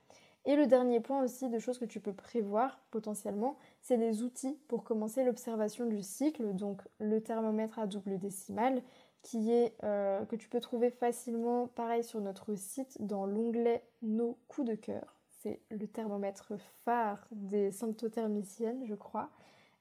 Et 0.45 0.55
le 0.55 0.67
dernier 0.67 1.01
point 1.01 1.23
aussi 1.23 1.49
de 1.49 1.59
choses 1.59 1.79
que 1.79 1.85
tu 1.85 2.01
peux 2.01 2.13
prévoir 2.13 2.81
potentiellement, 2.91 3.57
c'est 3.81 3.97
des 3.97 4.23
outils 4.23 4.59
pour 4.69 4.85
commencer 4.85 5.25
l'observation 5.25 5.87
du 5.87 6.03
cycle, 6.03 6.55
donc 6.55 6.83
le 6.99 7.23
thermomètre 7.23 7.79
à 7.79 7.87
double 7.87 8.19
décimale, 8.19 8.83
qui 9.23 9.53
est 9.53 9.77
euh, 9.85 10.25
que 10.27 10.37
tu 10.37 10.49
peux 10.49 10.61
trouver 10.61 10.91
facilement 10.91 11.69
pareil 11.69 12.03
sur 12.05 12.21
notre 12.21 12.55
site 12.57 13.01
dans 13.01 13.25
l'onglet 13.25 13.85
Nos 14.03 14.37
coups 14.49 14.69
de 14.69 14.75
cœur. 14.75 15.17
C'est 15.43 15.61
le 15.71 15.87
thermomètre 15.87 16.53
phare 16.85 17.27
des 17.31 17.71
symptothermiciennes, 17.71 18.85
je 18.85 18.95
crois. 18.95 19.31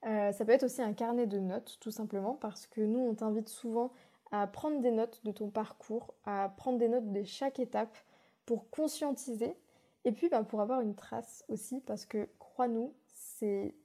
Euh, 0.06 0.32
ça 0.32 0.46
peut 0.46 0.52
être 0.52 0.64
aussi 0.64 0.82
un 0.82 0.94
carnet 0.94 1.28
de 1.28 1.40
notes, 1.40 1.78
tout 1.80 1.92
simplement, 1.92 2.34
parce 2.34 2.68
que 2.68 2.82
nous, 2.82 3.00
on 3.00 3.14
t'invite 3.14 3.50
souvent 3.50 3.92
à 4.32 4.48
prendre 4.48 4.82
des 4.82 4.92
notes 4.92 5.22
de 5.24 5.32
ton 5.32 5.50
parcours, 5.50 6.14
à 6.26 6.50
prendre 6.50 6.78
des 6.80 6.88
notes 6.88 7.12
de 7.12 7.24
chaque 7.24 7.60
étape 7.60 7.98
pour 8.46 8.70
conscientiser 8.70 9.56
et 10.04 10.12
puis 10.12 10.30
bah, 10.30 10.44
pour 10.44 10.62
avoir 10.62 10.82
une 10.82 10.96
trace 10.96 11.44
aussi, 11.48 11.82
parce 11.82 12.06
que 12.06 12.28
crois-nous, 12.40 12.94
c'est 13.08 13.76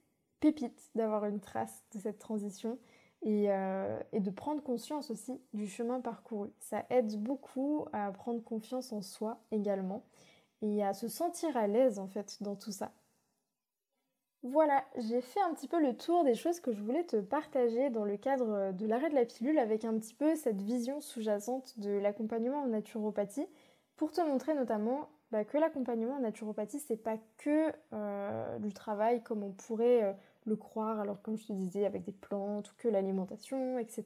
pépite 0.41 0.91
d'avoir 0.95 1.25
une 1.27 1.41
trace 1.41 1.85
de 1.95 1.99
cette 1.99 2.19
transition 2.19 2.79
euh, 3.27 4.01
et, 4.13 4.21
de 4.21 4.31
prendre 4.31 4.63
conscience 4.63 5.11
aussi 5.11 5.41
du 5.53 5.67
chemin 5.67 6.01
parcouru. 6.01 6.51
Ça 6.61 6.85
aide 6.91 7.21
beaucoup 7.21 7.87
à 7.93 8.13
prendre 8.13 8.43
confiance 8.43 8.93
en 8.93 9.03
soi 9.03 9.41
également 9.51 10.05
et 10.63 10.85
à 10.85 10.95
se 10.95 11.09
sentir 11.09 11.57
à 11.57 11.67
l'aise 11.67 11.99
en 11.99 12.07
fait 12.07 12.43
dans 12.43 12.55
tout 12.55 12.73
ça. 12.73 12.93
Voilà, 14.53 14.85
j'ai 14.97 15.21
fait 15.21 15.41
un 15.41 15.53
petit 15.55 15.67
peu 15.67 15.81
le 15.81 15.97
tour 15.97 16.23
des 16.23 16.37
choses 16.37 16.61
que 16.61 16.73
je 16.73 16.81
voulais 16.81 17.03
te 17.03 17.17
partager 17.17 17.91
dans 17.91 18.05
le 18.05 18.17
cadre 18.17 18.71
de 18.73 18.87
l'arrêt 18.87 19.11
de 19.11 19.17
la 19.17 19.25
pilule 19.25 19.59
avec 19.59 19.85
un 19.85 19.99
petit 19.99 20.15
peu 20.15 20.37
cette 20.37 20.63
vision 20.63 21.01
sous-jacente 21.01 21.77
de 21.81 21.91
l'accompagnement 21.91 22.63
en 22.63 22.67
naturopathie 22.69 23.49
pour 23.97 24.13
te 24.13 24.21
montrer 24.21 24.55
notamment 24.55 25.09
bah, 25.33 25.45
que 25.45 25.59
l'accompagnement 25.59 26.15
en 26.15 26.21
naturopathie 26.21 26.79
c'est 26.79 26.97
pas 26.97 27.17
que 27.39 27.73
euh, 27.93 28.59
du 28.61 28.73
travail 28.73 29.21
comme 29.21 29.43
on 29.43 29.51
pourrait 29.51 30.05
euh, 30.05 30.13
le 30.45 30.55
croire 30.55 31.01
alors 31.01 31.21
comme 31.23 31.37
je 31.37 31.49
te 31.49 31.53
disais 31.53 31.85
avec 31.85 32.05
des 32.05 32.13
plantes 32.13 32.71
ou 32.71 32.75
que 32.79 32.87
l'alimentation 32.87 33.81
etc. 33.81 34.05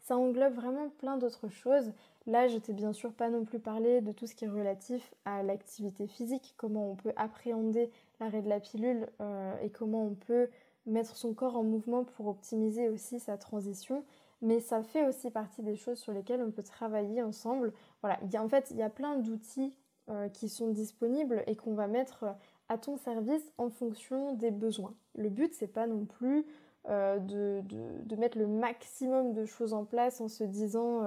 Ça 0.00 0.16
englobe 0.16 0.54
vraiment 0.54 0.88
plein 0.98 1.18
d'autres 1.18 1.50
choses. 1.50 1.92
Là 2.26 2.48
je 2.48 2.58
t'ai 2.58 2.72
bien 2.72 2.92
sûr 2.92 3.12
pas 3.12 3.30
non 3.30 3.44
plus 3.44 3.60
parlé 3.60 4.00
de 4.00 4.10
tout 4.10 4.26
ce 4.26 4.34
qui 4.34 4.44
est 4.44 4.48
relatif 4.48 5.14
à 5.24 5.44
l'activité 5.44 6.08
physique, 6.08 6.54
comment 6.56 6.90
on 6.90 6.96
peut 6.96 7.12
appréhender 7.14 7.92
l'arrêt 8.20 8.42
de 8.42 8.48
la 8.48 8.60
pilule 8.60 9.08
euh, 9.20 9.54
et 9.62 9.70
comment 9.70 10.04
on 10.04 10.14
peut 10.14 10.48
mettre 10.86 11.16
son 11.16 11.34
corps 11.34 11.56
en 11.56 11.62
mouvement 11.62 12.04
pour 12.04 12.28
optimiser 12.28 12.88
aussi 12.88 13.20
sa 13.20 13.36
transition. 13.36 14.04
Mais 14.40 14.60
ça 14.60 14.82
fait 14.82 15.06
aussi 15.06 15.30
partie 15.30 15.62
des 15.62 15.76
choses 15.76 15.98
sur 15.98 16.12
lesquelles 16.12 16.42
on 16.42 16.50
peut 16.50 16.62
travailler 16.62 17.22
ensemble. 17.22 17.72
Voilà, 18.02 18.18
il 18.22 18.32
y 18.32 18.36
a, 18.36 18.42
en 18.42 18.48
fait, 18.48 18.68
il 18.70 18.76
y 18.76 18.82
a 18.82 18.90
plein 18.90 19.16
d'outils 19.16 19.76
euh, 20.08 20.28
qui 20.28 20.48
sont 20.48 20.68
disponibles 20.68 21.42
et 21.46 21.56
qu'on 21.56 21.74
va 21.74 21.88
mettre 21.88 22.24
à 22.68 22.78
ton 22.78 22.96
service 22.96 23.52
en 23.58 23.68
fonction 23.68 24.34
des 24.34 24.50
besoins. 24.50 24.94
Le 25.16 25.28
but, 25.28 25.52
c'est 25.54 25.66
pas 25.66 25.86
non 25.86 26.04
plus 26.06 26.46
euh, 26.88 27.18
de, 27.18 27.62
de, 28.04 28.16
mettre 28.16 28.38
le 28.38 28.46
maximum 28.46 29.32
de 29.32 29.44
choses 29.44 29.74
en 29.74 29.84
place 29.84 30.20
en 30.20 30.28
se 30.28 30.44
disant 30.44 31.02